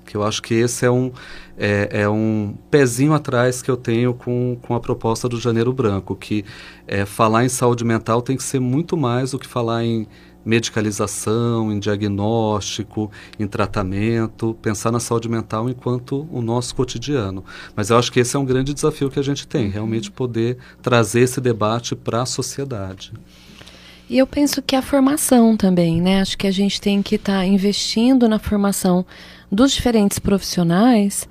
que 0.07 0.16
eu 0.16 0.22
acho 0.22 0.40
que 0.40 0.55
esse 0.55 0.87
é 0.87 0.90
um, 0.90 1.12
é, 1.59 1.88
é, 2.03 2.09
um 2.09 2.55
pezinho 2.71 3.14
atrás 3.14 3.62
que 3.62 3.71
eu 3.71 3.77
tenho 3.77 4.12
com, 4.14 4.59
com 4.61 4.75
a 4.75 4.81
proposta 4.81 5.29
do 5.29 5.40
Janeiro 5.40 5.73
Branco, 5.73 6.14
que 6.14 6.45
é, 6.87 7.05
falar 7.05 7.45
em 7.45 7.49
saúde 7.49 7.85
mental 7.85 8.21
tem 8.23 8.37
que 8.37 8.42
ser 8.42 8.61
muito 8.61 8.97
mais 8.97 9.31
do 9.31 9.38
que 9.38 9.47
falar 9.47 9.85
em 9.85 10.07
medicalização, 10.45 11.73
em 11.73 11.81
diagnóstico, 11.81 13.11
em 13.38 13.49
tratamento, 13.49 14.57
pensar 14.62 14.92
na 14.92 15.01
saúde 15.01 15.29
mental 15.29 15.69
enquanto 15.69 16.29
o 16.31 16.40
nosso 16.40 16.73
cotidiano. 16.77 17.45
Mas 17.75 17.90
eu 17.90 17.99
acho 17.99 18.12
que 18.12 18.21
esse 18.21 18.37
é 18.37 18.38
um 18.38 18.45
grande 18.45 18.73
desafio 18.73 19.11
que 19.11 19.19
a 19.19 19.25
gente 19.25 19.47
tem, 19.47 19.69
realmente 19.69 20.09
poder 20.09 20.57
trazer 20.81 21.23
esse 21.23 21.40
debate 21.40 21.97
para 21.97 22.23
a 22.23 22.27
sociedade. 22.27 23.12
E 24.09 24.19
eu 24.19 24.27
penso 24.27 24.62
que 24.62 24.77
a 24.77 24.83
formação 24.83 25.57
também, 25.57 26.01
né? 26.01 26.21
Acho 26.21 26.38
que 26.38 26.47
a 26.47 26.53
gente 26.53 26.81
tem 26.81 27.03
que 27.03 27.16
estar 27.16 27.38
tá 27.38 27.45
investindo 27.45 28.29
na 28.29 28.38
formação 28.38 29.05
dos 29.51 29.73
diferentes 29.73 30.19
profissionais 30.19 31.29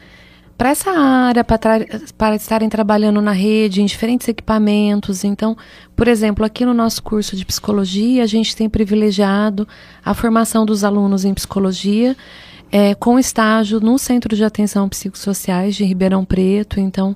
para 0.57 0.69
essa 0.69 0.89
área, 0.89 1.43
para 1.43 2.35
estarem 2.35 2.69
trabalhando 2.69 3.21
na 3.21 3.33
rede, 3.33 3.81
em 3.81 3.85
diferentes 3.85 4.27
equipamentos. 4.27 5.23
Então, 5.23 5.57
por 5.95 6.07
exemplo, 6.07 6.45
aqui 6.45 6.65
no 6.65 6.73
nosso 6.73 7.03
curso 7.03 7.35
de 7.35 7.45
psicologia, 7.45 8.23
a 8.23 8.27
gente 8.27 8.55
tem 8.55 8.69
privilegiado 8.69 9.67
a 10.03 10.13
formação 10.13 10.65
dos 10.65 10.83
alunos 10.83 11.25
em 11.25 11.33
psicologia 11.33 12.15
é, 12.71 12.95
com 12.95 13.17
estágio 13.19 13.79
no 13.79 13.97
Centro 13.97 14.35
de 14.35 14.43
Atenção 14.43 14.89
Psicossociais 14.89 15.75
de 15.75 15.83
Ribeirão 15.83 16.25
Preto. 16.25 16.79
Então, 16.79 17.15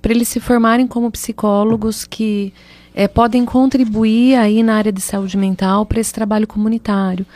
para 0.00 0.12
eles 0.12 0.28
se 0.28 0.40
formarem 0.40 0.86
como 0.86 1.10
psicólogos 1.10 2.04
que 2.04 2.52
é, 2.94 3.06
podem 3.06 3.44
contribuir 3.44 4.36
aí 4.36 4.62
na 4.62 4.76
área 4.76 4.92
de 4.92 5.00
saúde 5.00 5.36
mental 5.36 5.86
para 5.86 6.00
esse 6.00 6.12
trabalho 6.12 6.46
comunitário. 6.46 7.26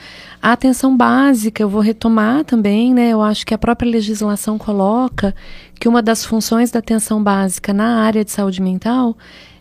A 0.43 0.53
atenção 0.53 0.95
básica, 0.95 1.63
eu 1.63 1.69
vou 1.69 1.81
retomar 1.81 2.45
também, 2.45 2.93
né? 2.93 3.11
Eu 3.11 3.23
acho 3.23 3.47
que 3.47 3.55
a 3.55 3.59
própria 3.59 3.91
legislação 3.91 4.59
coloca 4.59 5.35
que 5.81 5.89
uma 5.89 6.03
das 6.03 6.25
funções 6.25 6.71
da 6.71 6.81
atenção 6.81 7.23
básica 7.23 7.73
na 7.73 8.03
área 8.03 8.25
de 8.25 8.31
saúde 8.31 8.61
mental 8.61 9.17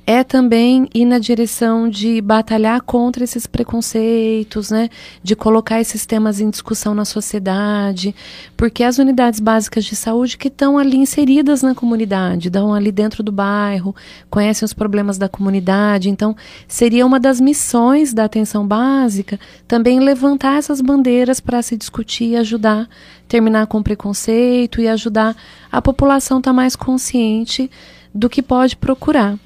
é 0.06 0.22
também 0.24 0.88
ir 0.94 1.06
na 1.06 1.18
direção 1.18 1.90
de 1.90 2.20
batalhar 2.20 2.82
contra 2.82 3.24
esses 3.24 3.48
preconceitos, 3.48 4.70
né? 4.70 4.90
De 5.24 5.34
colocar 5.34 5.80
esses 5.80 6.06
temas 6.06 6.42
em 6.42 6.50
discussão 6.50 6.94
na 6.94 7.06
sociedade, 7.06 8.14
porque 8.58 8.84
as 8.84 8.98
unidades 8.98 9.40
básicas 9.40 9.86
de 9.86 9.96
saúde 9.96 10.38
que 10.38 10.50
estão 10.50 10.78
ali 10.78 10.98
inseridas 10.98 11.62
na 11.62 11.74
comunidade, 11.74 12.50
estão 12.50 12.74
ali 12.74 12.92
dentro 12.92 13.24
do 13.24 13.32
bairro, 13.32 13.96
conhecem 14.30 14.66
os 14.66 14.74
problemas 14.74 15.18
da 15.18 15.30
comunidade, 15.30 16.10
então 16.10 16.36
seria 16.68 17.06
uma 17.06 17.20
das 17.20 17.40
missões 17.40 18.14
da 18.14 18.26
atenção 18.26 18.68
básica 18.68 19.40
também 19.68 20.02
levantar 20.02 20.58
essas 20.58 20.82
bandeiras 20.82 21.40
para 21.40 21.62
se 21.62 21.78
discutir 21.78 22.32
e 22.32 22.36
ajudar 22.36 22.90
terminar 23.26 23.66
com 23.68 23.82
preconceito 23.82 24.82
e 24.82 24.88
ajudar 24.88 25.36
a 25.72 25.82
população 25.82 26.38
a 26.38 26.40
estar 26.40 26.52
tá 26.52 26.54
mais 26.54 26.76
consciente 26.76 27.72
do 28.14 28.30
que 28.30 28.44
pode 28.44 28.76
procurar. 28.76 29.38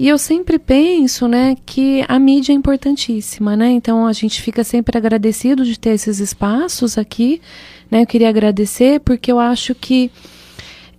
E 0.00 0.08
eu 0.08 0.16
sempre 0.16 0.58
penso, 0.58 1.28
né, 1.28 1.54
que 1.66 2.02
a 2.08 2.18
mídia 2.18 2.54
é 2.54 2.56
importantíssima, 2.56 3.54
né? 3.54 3.68
Então 3.68 4.06
a 4.06 4.14
gente 4.14 4.40
fica 4.40 4.64
sempre 4.64 4.96
agradecido 4.96 5.62
de 5.62 5.78
ter 5.78 5.90
esses 5.90 6.20
espaços 6.20 6.96
aqui, 6.96 7.38
né? 7.90 8.00
Eu 8.00 8.06
queria 8.06 8.30
agradecer 8.30 9.00
porque 9.00 9.30
eu 9.30 9.38
acho 9.38 9.74
que 9.74 10.10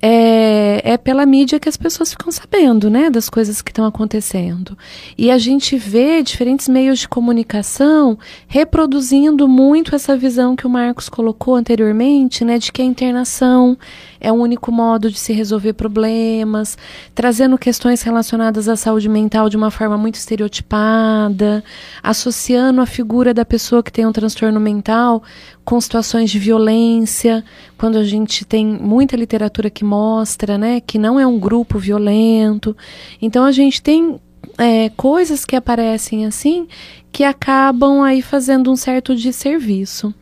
é, 0.02 0.82
é 0.94 0.98
pela 0.98 1.26
mídia 1.26 1.60
que 1.60 1.70
as 1.70 1.78
pessoas 1.78 2.12
ficam 2.12 2.32
sabendo, 2.32 2.90
né, 2.90 3.10
das 3.10 3.30
coisas 3.30 3.62
que 3.62 3.70
estão 3.70 3.86
acontecendo. 3.86 4.76
E 5.18 5.30
a 5.30 5.38
gente 5.38 5.78
vê 5.78 6.24
diferentes 6.24 6.68
meios 6.68 7.00
de 7.00 7.08
comunicação 7.08 8.18
reproduzindo 8.48 9.48
muito 9.48 9.94
essa 9.94 10.18
visão 10.18 10.56
que 10.56 10.66
o 10.66 10.70
Marcos 10.70 11.08
colocou 11.08 11.56
anteriormente, 11.56 12.44
né, 12.44 12.58
de 12.58 12.72
que 12.72 12.82
a 12.82 12.86
internação 12.86 13.78
é 14.20 14.32
o 14.32 14.36
único 14.36 14.72
modo 14.72 15.12
de 15.12 15.20
se 15.20 15.34
resolver 15.34 15.74
problemas, 15.74 16.78
trazendo 17.14 17.58
questões 17.58 18.02
relacionadas 18.02 18.68
à 18.68 18.76
saúde 18.76 19.10
mental 19.10 19.50
de 19.50 19.58
uma 19.58 19.70
forma 19.70 19.98
muito 19.98 20.16
estereotipada, 20.16 21.64
associando 22.02 22.82
a 22.82 22.86
figura 22.86 23.34
da 23.34 23.46
pessoa 23.46 23.84
que 23.84 23.92
tem 23.92 24.06
um 24.06 24.12
transtorno 24.12 24.60
mental 24.60 25.24
com 25.72 25.80
situações 25.80 26.30
de 26.30 26.38
violência, 26.38 27.46
quando 27.78 27.98
a 27.98 28.04
gente 28.04 28.44
tem 28.44 28.66
muita 28.66 29.16
literatura 29.16 29.70
que 29.70 29.86
mostra, 29.86 30.58
né, 30.58 30.82
que 30.82 31.00
não 31.00 31.18
é 31.18 31.26
um 31.26 31.40
grupo 31.40 31.80
violento. 31.80 32.76
Então 33.22 33.46
a 33.46 33.54
gente 33.54 33.82
tem 33.82 34.20
é, 34.58 34.90
coisas 34.98 35.46
que 35.46 35.56
aparecem 35.56 36.26
assim 36.26 36.68
que 37.10 37.24
acabam 37.24 38.02
aí 38.02 38.22
fazendo 38.22 38.70
um 38.70 38.76
certo 38.76 39.16
desserviço. 39.16 40.14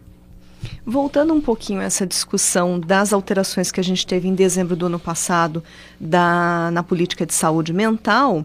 Voltando 0.89 1.35
um 1.35 1.39
pouquinho 1.39 1.81
a 1.81 1.83
essa 1.83 2.03
discussão 2.03 2.79
das 2.79 3.13
alterações 3.13 3.71
que 3.71 3.79
a 3.79 3.83
gente 3.83 4.07
teve 4.07 4.27
em 4.27 4.33
dezembro 4.33 4.75
do 4.75 4.87
ano 4.87 4.97
passado 4.97 5.63
da, 5.99 6.71
na 6.73 6.81
política 6.81 7.27
de 7.27 7.33
saúde 7.35 7.71
mental, 7.71 8.43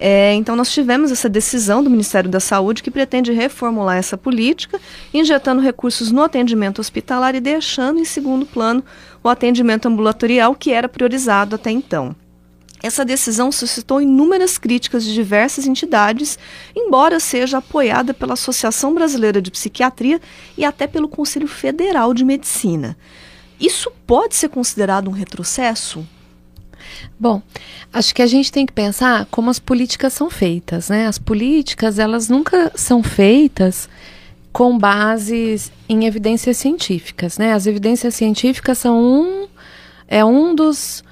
é, 0.00 0.32
então 0.32 0.56
nós 0.56 0.72
tivemos 0.72 1.12
essa 1.12 1.28
decisão 1.28 1.84
do 1.84 1.90
Ministério 1.90 2.30
da 2.30 2.40
Saúde 2.40 2.82
que 2.82 2.90
pretende 2.90 3.30
reformular 3.30 3.98
essa 3.98 4.16
política, 4.16 4.80
injetando 5.12 5.60
recursos 5.60 6.10
no 6.10 6.22
atendimento 6.22 6.78
hospitalar 6.78 7.34
e 7.34 7.40
deixando 7.40 8.00
em 8.00 8.06
segundo 8.06 8.46
plano 8.46 8.82
o 9.22 9.28
atendimento 9.28 9.86
ambulatorial, 9.86 10.54
que 10.54 10.72
era 10.72 10.88
priorizado 10.88 11.56
até 11.56 11.70
então. 11.70 12.16
Essa 12.82 13.04
decisão 13.04 13.52
suscitou 13.52 14.02
inúmeras 14.02 14.58
críticas 14.58 15.04
de 15.04 15.14
diversas 15.14 15.66
entidades, 15.66 16.38
embora 16.74 17.20
seja 17.20 17.58
apoiada 17.58 18.12
pela 18.12 18.32
Associação 18.32 18.92
Brasileira 18.92 19.40
de 19.40 19.50
Psiquiatria 19.50 20.20
e 20.58 20.64
até 20.64 20.86
pelo 20.86 21.08
Conselho 21.08 21.46
Federal 21.46 22.12
de 22.12 22.24
Medicina. 22.24 22.96
Isso 23.60 23.90
pode 24.04 24.34
ser 24.34 24.48
considerado 24.48 25.08
um 25.08 25.12
retrocesso? 25.12 26.04
Bom, 27.18 27.40
acho 27.92 28.12
que 28.12 28.22
a 28.22 28.26
gente 28.26 28.50
tem 28.50 28.66
que 28.66 28.72
pensar 28.72 29.26
como 29.30 29.48
as 29.48 29.60
políticas 29.60 30.12
são 30.12 30.28
feitas, 30.28 30.88
né? 30.88 31.06
As 31.06 31.18
políticas, 31.18 32.00
elas 32.00 32.28
nunca 32.28 32.72
são 32.74 33.02
feitas 33.02 33.88
com 34.52 34.76
bases 34.76 35.70
em 35.88 36.04
evidências 36.04 36.56
científicas, 36.56 37.38
né? 37.38 37.52
As 37.52 37.66
evidências 37.66 38.14
científicas 38.16 38.78
são 38.78 39.00
um 39.00 39.48
é 40.08 40.24
um 40.24 40.54
dos 40.54 41.02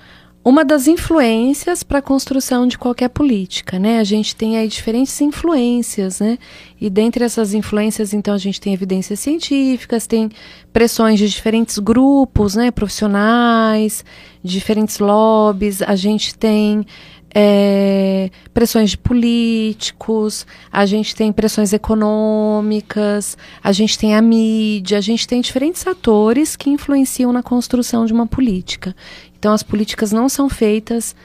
uma 0.43 0.65
das 0.65 0.87
influências 0.87 1.83
para 1.83 1.99
a 1.99 2.03
construção 2.03 2.67
de 2.67 2.79
qualquer 2.79 3.11
política, 3.11 3.79
né? 3.79 3.99
A 3.99 4.05
gente 4.05 4.35
tem 4.35 4.57
aí 4.57 4.69
diferentes 4.69 5.21
influências, 5.21 6.19
né? 6.21 6.39
E 6.81 6.89
dentre 6.89 7.23
essas 7.25 7.53
influências, 7.53 8.15
então, 8.15 8.33
a 8.33 8.39
gente 8.39 8.59
tem 8.59 8.73
evidências 8.73 9.21
científicas, 9.21 10.07
tem 10.07 10.31
pressões 10.73 11.19
de 11.19 11.29
diferentes 11.29 11.79
grupos, 11.79 12.55
né? 12.55 12.71
Profissionais, 12.71 14.03
diferentes 14.43 14.99
lobbies, 14.99 15.83
a 15.83 15.95
gente 15.95 16.35
tem 16.35 16.87
é, 17.35 18.31
pressões 18.53 18.91
de 18.91 18.99
políticos, 18.99 20.47
a 20.71 20.85
gente 20.85 21.15
tem 21.15 21.33
pressões 21.33 21.73
econômicas, 21.73 23.37
a 23.63 23.73
gente 23.73 23.99
tem 23.99 24.17
a 24.17 24.23
mídia, 24.23 24.99
a 24.99 25.01
gente 25.01 25.27
tem 25.29 25.41
diferentes 25.41 25.87
atores 25.87 26.57
que 26.57 26.71
influenciam 26.71 27.33
na 27.33 27.43
construção 27.43 28.05
de 28.05 28.13
uma 28.13 28.27
política. 28.27 28.95
Então, 29.41 29.53
as 29.53 29.63
políticas 29.63 30.13
não 30.13 30.29
são 30.29 30.49
feitas 30.49 31.17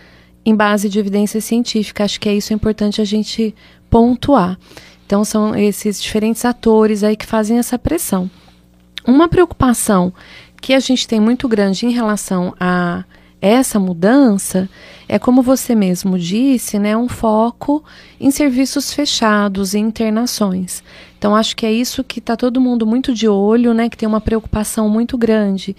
em 0.45 0.55
base 0.55 0.87
de 0.87 0.97
evidência 0.97 1.41
científica. 1.41 2.05
Acho 2.05 2.19
que 2.19 2.29
é 2.29 2.33
isso 2.33 2.53
importante 2.53 3.01
a 3.01 3.05
gente 3.05 3.53
pontuar. 3.89 4.57
Então, 5.05 5.25
são 5.25 5.53
esses 5.53 6.01
diferentes 6.01 6.45
atores 6.45 7.03
aí 7.03 7.17
que 7.17 7.25
fazem 7.25 7.59
essa 7.59 7.77
pressão. 7.77 8.31
Uma 9.05 9.27
preocupação 9.27 10.13
que 10.61 10.73
a 10.73 10.79
gente 10.79 11.07
tem 11.07 11.19
muito 11.19 11.47
grande 11.47 11.85
em 11.85 11.91
relação 11.91 12.55
a 12.59 13.03
essa 13.41 13.79
mudança 13.79 14.67
é 15.07 15.19
como 15.19 15.43
você 15.43 15.75
mesmo 15.75 16.17
disse, 16.17 16.79
né, 16.79 16.97
um 16.97 17.07
foco 17.07 17.83
em 18.19 18.31
serviços 18.31 18.91
fechados 18.91 19.75
e 19.75 19.77
internações. 19.77 20.83
Então 21.19 21.35
acho 21.35 21.55
que 21.55 21.65
é 21.65 21.71
isso 21.71 22.03
que 22.03 22.17
está 22.17 22.35
todo 22.35 22.59
mundo 22.59 22.87
muito 22.87 23.13
de 23.13 23.27
olho, 23.27 23.73
né, 23.73 23.87
que 23.87 23.97
tem 23.97 24.07
uma 24.07 24.21
preocupação 24.21 24.89
muito 24.89 25.15
grande. 25.17 25.75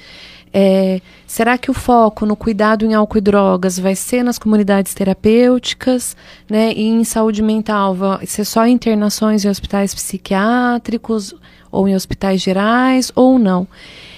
É, 0.58 1.02
será 1.26 1.58
que 1.58 1.70
o 1.70 1.74
foco 1.74 2.24
no 2.24 2.34
cuidado 2.34 2.86
em 2.86 2.94
álcool 2.94 3.18
e 3.18 3.20
drogas 3.20 3.78
vai 3.78 3.94
ser 3.94 4.22
nas 4.22 4.38
comunidades 4.38 4.94
terapêuticas, 4.94 6.16
né, 6.48 6.72
e 6.72 6.88
em 6.88 7.04
saúde 7.04 7.42
mental 7.42 7.94
vai 7.94 8.24
ser 8.24 8.46
só 8.46 8.66
internações 8.66 9.44
em 9.44 9.50
hospitais 9.50 9.94
psiquiátricos 9.94 11.34
ou 11.70 11.86
em 11.86 11.94
hospitais 11.94 12.40
gerais 12.40 13.12
ou 13.14 13.38
não? 13.38 13.68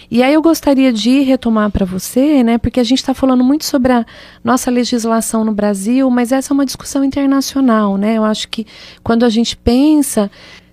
E 0.09 0.23
aí 0.23 0.33
eu 0.33 0.41
gostaria 0.41 0.93
de 0.93 1.23
retomar 1.23 1.73
para 1.73 1.85
você, 1.85 2.45
né, 2.45 2.57
porque 2.57 2.79
a 2.79 2.85
gente 2.85 3.01
está 3.01 3.13
falando 3.13 3.43
muito 3.43 3.65
sobre 3.65 3.93
a 3.93 4.07
nossa 4.45 4.71
legislação 4.71 5.45
no 5.45 5.51
Brasil, 5.51 6.09
mas 6.09 6.31
essa 6.31 6.53
é 6.53 6.55
uma 6.55 6.65
discussão 6.65 7.03
internacional, 7.03 7.97
né? 7.97 8.17
Eu 8.17 8.23
acho 8.23 8.49
que 8.49 8.65
quando 9.03 9.25
a 9.25 9.29
gente 9.29 9.57
pensa 9.57 10.31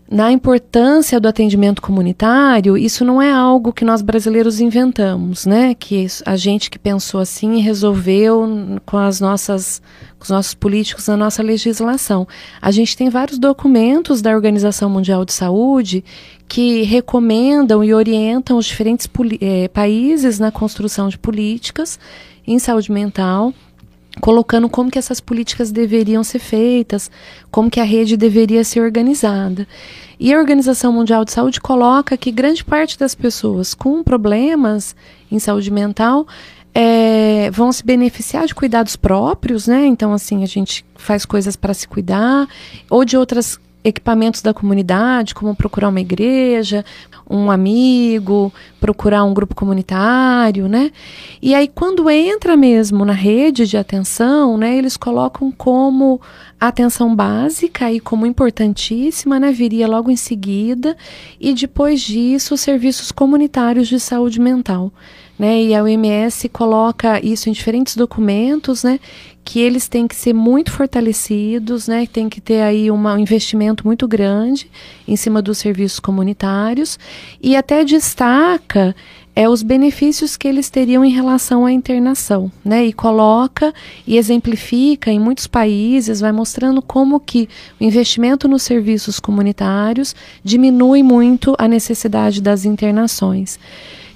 na 0.10 0.32
importância 0.32 1.20
do 1.20 1.28
atendimento 1.28 1.82
comunitário, 1.82 2.78
isso 2.78 3.04
não 3.04 3.20
é 3.20 3.32
algo 3.32 3.74
que 3.74 3.84
nós 3.84 4.04
brasileiros 4.04 4.60
inventamos, 4.60 5.48
né? 5.48 5.74
Que 5.74 6.06
a 6.26 6.36
gente 6.36 6.70
que 6.70 6.78
pensou 6.78 7.20
assim 7.20 7.60
resolveu 7.60 8.48
com 8.86 8.98
as 8.98 9.20
nossas 9.20 9.82
com 10.20 10.24
os 10.24 10.30
nossos 10.30 10.54
políticos 10.54 11.08
na 11.08 11.18
nossa 11.18 11.42
legislação. 11.42 12.28
A 12.62 12.70
gente 12.70 12.96
tem 12.96 13.10
vários 13.10 13.40
documentos 13.40 14.22
da 14.22 14.32
Organização 14.32 14.90
Mundial 14.90 15.26
de 15.26 15.34
Saúde 15.34 16.04
que 16.48 16.84
recomendam 16.84 17.84
e 17.84 17.92
orientam 17.92 18.58
os 18.58 18.68
diferentes 18.68 19.10
eh, 19.42 19.68
países 19.70 20.38
na 20.38 20.52
construção 20.52 21.10
de 21.10 21.18
políticas 21.18 22.00
em 22.46 22.60
saúde 22.60 22.92
mental 22.92 23.52
colocando 24.22 24.70
como 24.70 24.90
que 24.90 25.00
essas 25.00 25.20
políticas 25.20 25.72
deveriam 25.72 26.24
ser 26.24 26.40
feitas, 26.40 27.12
como 27.52 27.70
que 27.70 27.80
a 27.80 27.84
rede 27.84 28.18
deveria 28.18 28.64
ser 28.64 28.82
organizada. 28.82 29.68
E 30.20 30.34
a 30.34 30.40
Organização 30.40 30.94
Mundial 30.94 31.26
de 31.26 31.32
Saúde 31.32 31.60
coloca 31.60 32.18
que 32.18 32.32
grande 32.32 32.64
parte 32.64 32.98
das 32.98 33.14
pessoas 33.14 33.74
com 33.74 34.04
problemas 34.04 34.96
em 35.32 35.40
saúde 35.40 35.70
mental 35.72 36.26
é, 36.74 37.50
vão 37.52 37.72
se 37.72 37.86
beneficiar 37.86 38.46
de 38.46 38.54
cuidados 38.54 38.96
próprios, 38.96 39.68
né? 39.68 39.86
Então, 39.86 40.14
assim, 40.14 40.44
a 40.44 40.48
gente 40.48 40.86
faz 40.96 41.26
coisas 41.26 41.56
para 41.56 41.74
se 41.74 41.88
cuidar, 41.88 42.48
ou 42.90 43.06
de 43.06 43.16
outras 43.16 43.60
equipamentos 43.86 44.42
da 44.42 44.52
comunidade, 44.52 45.36
como 45.36 45.56
procurar 45.56 45.90
uma 45.90 46.02
igreja, 46.02 46.84
um 47.30 47.52
amigo, 47.52 48.52
procurar 48.82 49.24
um 49.24 49.34
grupo 49.34 49.54
comunitário, 49.54 50.68
né? 50.68 50.92
E 51.40 51.54
aí 51.54 51.68
quando 51.68 52.10
entra 52.10 52.58
mesmo 52.58 53.06
na 53.06 53.14
rede 53.14 53.68
de 53.68 53.78
atenção, 53.78 54.58
né, 54.58 54.76
eles 54.76 54.98
colocam 54.98 55.52
como 55.52 56.20
atenção 56.60 57.16
básica 57.16 57.92
e 57.92 58.00
como 58.00 58.26
importantíssima, 58.26 59.40
né, 59.40 59.52
viria 59.52 59.88
logo 59.88 60.10
em 60.10 60.16
seguida, 60.16 60.98
e 61.40 61.54
depois 61.54 62.02
disso, 62.02 62.58
serviços 62.58 63.12
comunitários 63.12 63.88
de 63.88 64.00
saúde 64.00 64.40
mental. 64.40 64.92
Né, 65.38 65.64
e 65.64 65.76
a 65.76 65.84
OMS 65.84 66.48
coloca 66.48 67.20
isso 67.20 67.50
em 67.50 67.52
diferentes 67.52 67.98
documentos, 67.98 68.86
né, 68.86 69.02
que 69.46 69.60
eles 69.60 69.88
têm 69.88 70.08
que 70.08 70.16
ser 70.16 70.34
muito 70.34 70.72
fortalecidos, 70.72 71.88
né? 71.88 72.08
Tem 72.12 72.28
que 72.28 72.42
ter 72.42 72.62
aí 72.62 72.90
uma, 72.90 73.14
um 73.14 73.20
investimento 73.20 73.86
muito 73.86 74.08
grande 74.08 74.70
em 75.08 75.16
cima 75.16 75.40
dos 75.40 75.60
serviços 75.60 76.00
comunitários 76.00 76.98
e 77.40 77.56
até 77.56 77.86
destaca 77.86 78.96
é 79.36 79.50
os 79.50 79.62
benefícios 79.62 80.38
que 80.38 80.48
eles 80.48 80.70
teriam 80.70 81.04
em 81.04 81.12
relação 81.12 81.66
à 81.66 81.72
internação, 81.72 82.50
né? 82.64 82.86
E 82.86 82.94
coloca 82.94 83.74
e 84.08 84.18
exemplifica 84.18 85.12
em 85.12 85.20
muitos 85.20 85.46
países, 85.46 86.22
vai 86.22 86.32
mostrando 86.32 86.82
como 86.82 87.20
que 87.20 87.50
o 87.80 87.84
investimento 87.84 88.48
nos 88.48 88.64
serviços 88.64 89.20
comunitários 89.20 90.16
diminui 90.44 91.04
muito 91.04 91.54
a 91.60 91.68
necessidade 91.68 92.42
das 92.42 92.64
internações. 92.64 93.60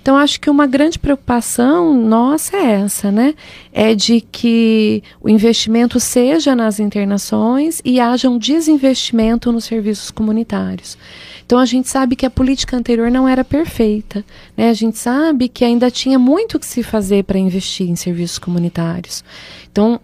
Então, 0.02 0.18
acho 0.18 0.40
que 0.40 0.50
uma 0.50 0.66
grande 0.66 0.98
preocupação 0.98 1.94
nossa 1.94 2.56
é 2.56 2.82
essa, 2.82 3.12
né? 3.12 3.36
É 3.72 3.94
de 3.94 4.22
que 4.22 5.04
o 5.22 5.30
investimento 5.30 6.00
seja 6.00 6.56
nas 6.56 6.80
internações 6.80 7.82
e 7.84 8.00
haja 8.00 8.30
um 8.30 8.38
desinvestimento 8.38 9.52
nos 9.52 9.66
serviços 9.66 10.10
comunitários. 10.10 10.98
Então, 11.46 11.60
a 11.60 11.66
gente 11.66 11.90
sabe 11.90 12.16
que 12.16 12.26
a 12.26 12.30
política 12.30 12.78
anterior 12.78 13.12
não 13.12 13.28
era 13.28 13.44
perfeita, 13.44 14.24
né? 14.56 14.70
A 14.70 14.74
gente 14.74 14.98
sabe 14.98 15.50
que 15.50 15.66
ainda 15.66 15.92
tinha 15.92 16.18
muito 16.18 16.60
que 16.60 16.66
se 16.66 16.82
fazer 16.84 17.24
para 17.24 17.38
investir 17.38 17.90
em 17.90 17.96
serviços 17.96 18.40
comunitários. 18.40 19.24
Então, 19.72 20.00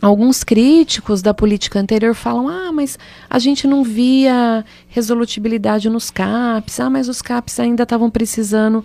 Alguns 0.00 0.44
críticos 0.44 1.20
da 1.20 1.34
política 1.34 1.80
anterior 1.80 2.14
falam: 2.14 2.48
ah, 2.48 2.70
mas 2.72 2.96
a 3.28 3.38
gente 3.38 3.66
não 3.66 3.82
via 3.82 4.64
resolutibilidade 4.88 5.90
nos 5.90 6.08
CAPs, 6.08 6.78
ah, 6.78 6.88
mas 6.88 7.08
os 7.08 7.20
CAPs 7.20 7.58
ainda 7.58 7.82
estavam 7.82 8.08
precisando 8.08 8.84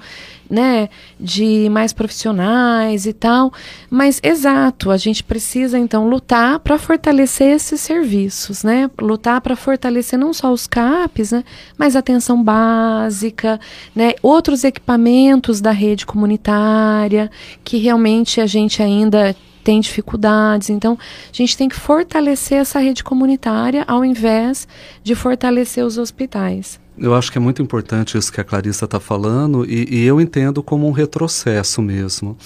né, 0.50 0.90
de 1.20 1.70
mais 1.70 1.94
profissionais 1.94 3.06
e 3.06 3.14
tal. 3.14 3.54
Mas, 3.92 4.20
exato, 4.24 4.90
a 4.90 4.98
gente 4.98 5.24
precisa 5.24 5.78
então 5.78 6.10
lutar 6.10 6.60
para 6.60 6.80
fortalecer 6.80 7.56
esses 7.56 7.80
serviços, 7.80 8.64
né? 8.64 8.90
Lutar 9.00 9.40
para 9.42 9.56
fortalecer 9.56 10.18
não 10.18 10.34
só 10.34 10.52
os 10.52 10.66
CAPs, 10.66 11.32
né, 11.32 11.44
mas 11.78 11.96
atenção 11.96 12.44
básica, 12.44 13.60
né, 13.96 14.14
outros 14.22 14.64
equipamentos 14.64 15.62
da 15.62 15.72
rede 15.72 16.06
comunitária, 16.06 17.30
que 17.64 17.78
realmente 17.78 18.42
a 18.42 18.48
gente 18.48 18.82
ainda 18.82 19.36
tem 19.64 19.80
dificuldades. 19.80 20.70
Então, 20.70 20.98
a 21.00 21.36
gente 21.36 21.58
tem 21.58 21.70
que 21.70 21.76
fortalecer 21.76 22.60
essa 22.60 22.80
rede 22.80 23.04
comunitária 23.04 23.84
ao 23.88 24.04
invés 24.04 24.68
de 25.02 25.16
fortalecer 25.16 25.86
os 25.86 25.98
hospitais. 25.98 26.80
Eu 26.98 27.16
acho 27.16 27.32
que 27.32 27.38
é 27.38 27.42
muito 27.42 27.62
importante 27.62 28.18
isso 28.18 28.32
que 28.32 28.40
a 28.40 28.44
Clarissa 28.44 28.86
está 28.86 29.00
falando 29.00 29.66
e, 29.66 29.88
e, 29.90 30.06
eu 30.06 30.22
entendo 30.22 30.62
como 30.62 30.88
um 30.88 30.92
retrocesso 30.92 31.82
mesmo. 31.82 32.38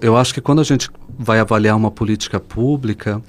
Eu 0.00 0.16
acho 0.16 0.32
que 0.32 0.40
quando 0.40 0.60
a 0.60 0.64
gente 0.64 0.88
vai 1.18 1.40
avaliar 1.40 1.76
uma 1.76 1.90
política 1.90 2.38
pública, 2.38 3.20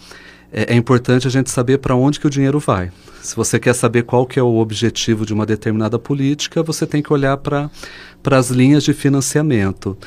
é, 0.52 0.74
é 0.74 0.76
importante 0.76 1.28
a 1.28 1.32
gente 1.32 1.50
saber 1.50 1.80
para 1.80 1.96
onde 1.96 2.20
que 2.20 2.28
o 2.28 2.30
dinheiro 2.30 2.60
vai. 2.60 2.92
Se 3.22 3.36
você 3.36 3.60
quer 3.60 3.74
saber 3.74 4.04
qual 4.04 4.26
que 4.26 4.40
é 4.40 4.44
o 4.44 4.58
objetivo 4.58 5.26
de 5.26 5.34
uma 5.34 5.46
determinada 5.46 6.00
política, 6.00 6.64
você 6.64 6.86
tem 6.86 7.02
que 7.02 7.12
olhar 7.12 7.36
para 7.38 7.70
as 8.32 8.50
linhas 8.50 8.84
de 8.84 8.94
financiamento. 8.94 9.98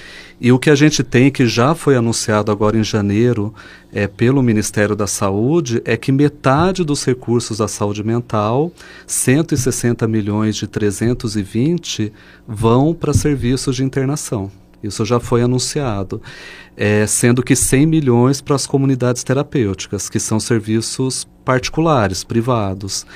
E 0.40 0.50
o 0.50 0.58
que 0.58 0.70
a 0.70 0.74
gente 0.74 1.02
tem, 1.02 1.30
que 1.30 1.46
já 1.46 1.74
foi 1.74 1.96
anunciado 1.96 2.50
agora 2.50 2.78
em 2.78 2.84
janeiro 2.84 3.54
é, 3.92 4.06
pelo 4.06 4.42
Ministério 4.42 4.96
da 4.96 5.06
Saúde, 5.06 5.82
é 5.84 5.96
que 5.96 6.10
metade 6.10 6.82
dos 6.82 7.04
recursos 7.04 7.58
da 7.58 7.68
saúde 7.68 8.02
mental, 8.02 8.72
160 9.06 10.08
milhões 10.08 10.56
de 10.56 10.66
320, 10.66 12.12
vão 12.48 12.94
para 12.94 13.12
serviços 13.12 13.76
de 13.76 13.84
internação. 13.84 14.50
Isso 14.82 15.04
já 15.04 15.20
foi 15.20 15.42
anunciado, 15.42 16.20
é, 16.76 17.06
sendo 17.06 17.42
que 17.42 17.54
100 17.54 17.86
milhões 17.86 18.40
para 18.40 18.56
as 18.56 18.66
comunidades 18.66 19.22
terapêuticas, 19.22 20.08
que 20.08 20.18
são 20.18 20.40
serviços 20.40 21.28
particulares, 21.44 22.24
privados. 22.24 23.06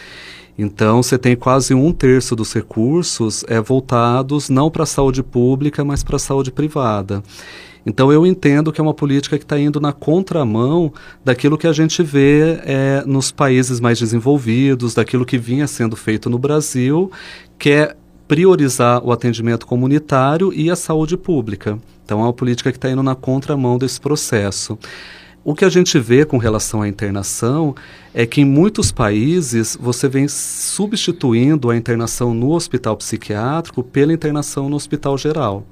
Então, 0.56 1.02
você 1.02 1.18
tem 1.18 1.34
quase 1.34 1.74
um 1.74 1.92
terço 1.92 2.36
dos 2.36 2.52
recursos 2.52 3.44
é, 3.48 3.60
voltados 3.60 4.48
não 4.48 4.70
para 4.70 4.84
a 4.84 4.86
saúde 4.86 5.22
pública, 5.22 5.84
mas 5.84 6.04
para 6.04 6.16
a 6.16 6.18
saúde 6.18 6.52
privada. 6.52 7.22
Então, 7.86 8.10
eu 8.10 8.24
entendo 8.24 8.72
que 8.72 8.80
é 8.80 8.84
uma 8.84 8.94
política 8.94 9.36
que 9.36 9.44
está 9.44 9.58
indo 9.58 9.80
na 9.80 9.92
contramão 9.92 10.92
daquilo 11.24 11.58
que 11.58 11.66
a 11.66 11.72
gente 11.72 12.02
vê 12.02 12.58
é, 12.64 13.02
nos 13.04 13.30
países 13.30 13.78
mais 13.78 13.98
desenvolvidos, 13.98 14.94
daquilo 14.94 15.26
que 15.26 15.36
vinha 15.36 15.66
sendo 15.66 15.94
feito 15.94 16.30
no 16.30 16.38
Brasil, 16.38 17.10
que 17.58 17.70
é 17.70 17.96
priorizar 18.26 19.04
o 19.04 19.12
atendimento 19.12 19.66
comunitário 19.66 20.52
e 20.52 20.70
a 20.70 20.76
saúde 20.76 21.16
pública. 21.16 21.78
Então, 22.04 22.20
é 22.20 22.22
uma 22.24 22.32
política 22.32 22.70
que 22.70 22.78
está 22.78 22.90
indo 22.90 23.02
na 23.02 23.14
contramão 23.14 23.78
desse 23.78 24.00
processo. 24.00 24.78
O 25.42 25.54
que 25.54 25.64
a 25.64 25.68
gente 25.68 25.98
vê 25.98 26.24
com 26.24 26.38
relação 26.38 26.80
à 26.80 26.88
internação 26.88 27.74
é 28.14 28.24
que 28.24 28.40
em 28.40 28.44
muitos 28.46 28.90
países 28.90 29.76
você 29.78 30.08
vem 30.08 30.26
substituindo 30.26 31.70
a 31.70 31.76
internação 31.76 32.32
no 32.32 32.52
hospital 32.52 32.96
psiquiátrico 32.96 33.82
pela 33.82 34.12
internação 34.12 34.70
no 34.70 34.76
hospital 34.76 35.18
geral. 35.18 35.66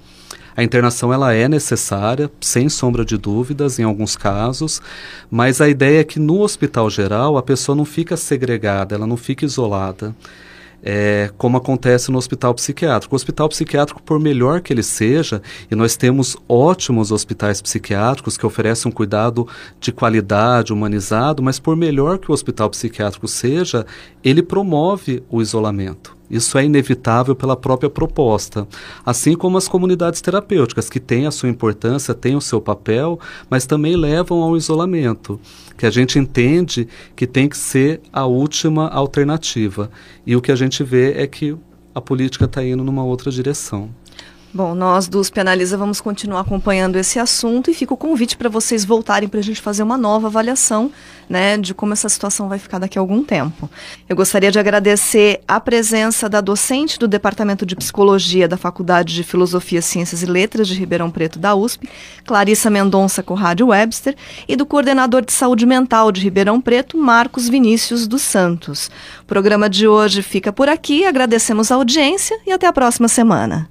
A 0.54 0.62
internação 0.62 1.10
ela 1.10 1.32
é 1.32 1.48
necessária, 1.48 2.30
sem 2.38 2.68
sombra 2.68 3.02
de 3.02 3.16
dúvidas, 3.16 3.78
em 3.78 3.84
alguns 3.84 4.14
casos, 4.14 4.82
mas 5.30 5.62
a 5.62 5.68
ideia 5.70 6.00
é 6.00 6.04
que 6.04 6.20
no 6.20 6.40
hospital 6.40 6.90
geral 6.90 7.38
a 7.38 7.42
pessoa 7.42 7.74
não 7.74 7.86
fica 7.86 8.14
segregada, 8.18 8.94
ela 8.94 9.06
não 9.06 9.16
fica 9.16 9.46
isolada 9.46 10.14
é, 10.82 11.30
como 11.38 11.56
acontece 11.56 12.10
no 12.10 12.18
hospital 12.18 12.54
psiquiátrico. 12.54 13.14
O 13.14 13.16
hospital 13.16 13.48
psiquiátrico, 13.48 14.02
por 14.02 14.18
melhor 14.18 14.60
que 14.60 14.72
ele 14.72 14.82
seja, 14.82 15.40
e 15.70 15.74
nós 15.74 15.96
temos 15.96 16.36
ótimos 16.48 17.12
hospitais 17.12 17.62
psiquiátricos 17.62 18.36
que 18.36 18.46
oferecem 18.46 18.90
um 18.90 18.94
cuidado 18.94 19.46
de 19.78 19.92
qualidade, 19.92 20.72
humanizado, 20.72 21.42
mas 21.42 21.58
por 21.58 21.76
melhor 21.76 22.18
que 22.18 22.30
o 22.30 22.34
hospital 22.34 22.68
psiquiátrico 22.70 23.28
seja, 23.28 23.86
ele 24.24 24.42
promove 24.42 25.22
o 25.30 25.40
isolamento. 25.40 26.16
Isso 26.32 26.56
é 26.56 26.64
inevitável 26.64 27.36
pela 27.36 27.54
própria 27.54 27.90
proposta. 27.90 28.66
Assim 29.04 29.36
como 29.36 29.58
as 29.58 29.68
comunidades 29.68 30.22
terapêuticas, 30.22 30.88
que 30.88 30.98
têm 30.98 31.26
a 31.26 31.30
sua 31.30 31.50
importância, 31.50 32.14
têm 32.14 32.34
o 32.34 32.40
seu 32.40 32.58
papel, 32.58 33.20
mas 33.50 33.66
também 33.66 33.94
levam 33.94 34.42
ao 34.42 34.56
isolamento, 34.56 35.38
que 35.76 35.84
a 35.84 35.90
gente 35.90 36.18
entende 36.18 36.88
que 37.14 37.26
tem 37.26 37.46
que 37.46 37.58
ser 37.58 38.00
a 38.10 38.24
última 38.24 38.88
alternativa. 38.88 39.90
E 40.26 40.34
o 40.34 40.40
que 40.40 40.50
a 40.50 40.56
gente 40.56 40.82
vê 40.82 41.12
é 41.12 41.26
que 41.26 41.54
a 41.94 42.00
política 42.00 42.46
está 42.46 42.64
indo 42.64 42.82
numa 42.82 43.04
outra 43.04 43.30
direção. 43.30 43.90
Bom, 44.54 44.74
nós 44.74 45.08
dos 45.08 45.30
Penaliza 45.30 45.78
vamos 45.78 45.98
continuar 45.98 46.40
acompanhando 46.40 46.96
esse 46.96 47.18
assunto 47.18 47.70
e 47.70 47.74
fica 47.74 47.94
o 47.94 47.96
convite 47.96 48.36
para 48.36 48.50
vocês 48.50 48.84
voltarem 48.84 49.26
para 49.26 49.40
a 49.40 49.42
gente 49.42 49.62
fazer 49.62 49.82
uma 49.82 49.96
nova 49.96 50.26
avaliação 50.26 50.92
né, 51.26 51.56
de 51.56 51.72
como 51.72 51.94
essa 51.94 52.06
situação 52.06 52.50
vai 52.50 52.58
ficar 52.58 52.78
daqui 52.78 52.98
a 52.98 53.00
algum 53.00 53.24
tempo. 53.24 53.70
Eu 54.06 54.14
gostaria 54.14 54.50
de 54.50 54.58
agradecer 54.58 55.40
a 55.48 55.58
presença 55.58 56.28
da 56.28 56.42
docente 56.42 56.98
do 56.98 57.08
Departamento 57.08 57.64
de 57.64 57.74
Psicologia 57.74 58.46
da 58.46 58.58
Faculdade 58.58 59.14
de 59.14 59.24
Filosofia, 59.24 59.80
Ciências 59.80 60.22
e 60.22 60.26
Letras 60.26 60.68
de 60.68 60.74
Ribeirão 60.74 61.10
Preto 61.10 61.38
da 61.38 61.54
USP, 61.54 61.88
Clarissa 62.26 62.68
Mendonça 62.68 63.22
Corrádio 63.22 63.68
Webster, 63.68 64.14
e 64.46 64.54
do 64.54 64.66
coordenador 64.66 65.24
de 65.24 65.32
saúde 65.32 65.64
mental 65.64 66.12
de 66.12 66.20
Ribeirão 66.20 66.60
Preto, 66.60 66.98
Marcos 66.98 67.48
Vinícius 67.48 68.06
dos 68.06 68.20
Santos. 68.20 68.90
O 69.22 69.24
programa 69.24 69.70
de 69.70 69.88
hoje 69.88 70.20
fica 70.20 70.52
por 70.52 70.68
aqui, 70.68 71.06
agradecemos 71.06 71.72
a 71.72 71.76
audiência 71.76 72.38
e 72.46 72.52
até 72.52 72.66
a 72.66 72.72
próxima 72.72 73.08
semana. 73.08 73.70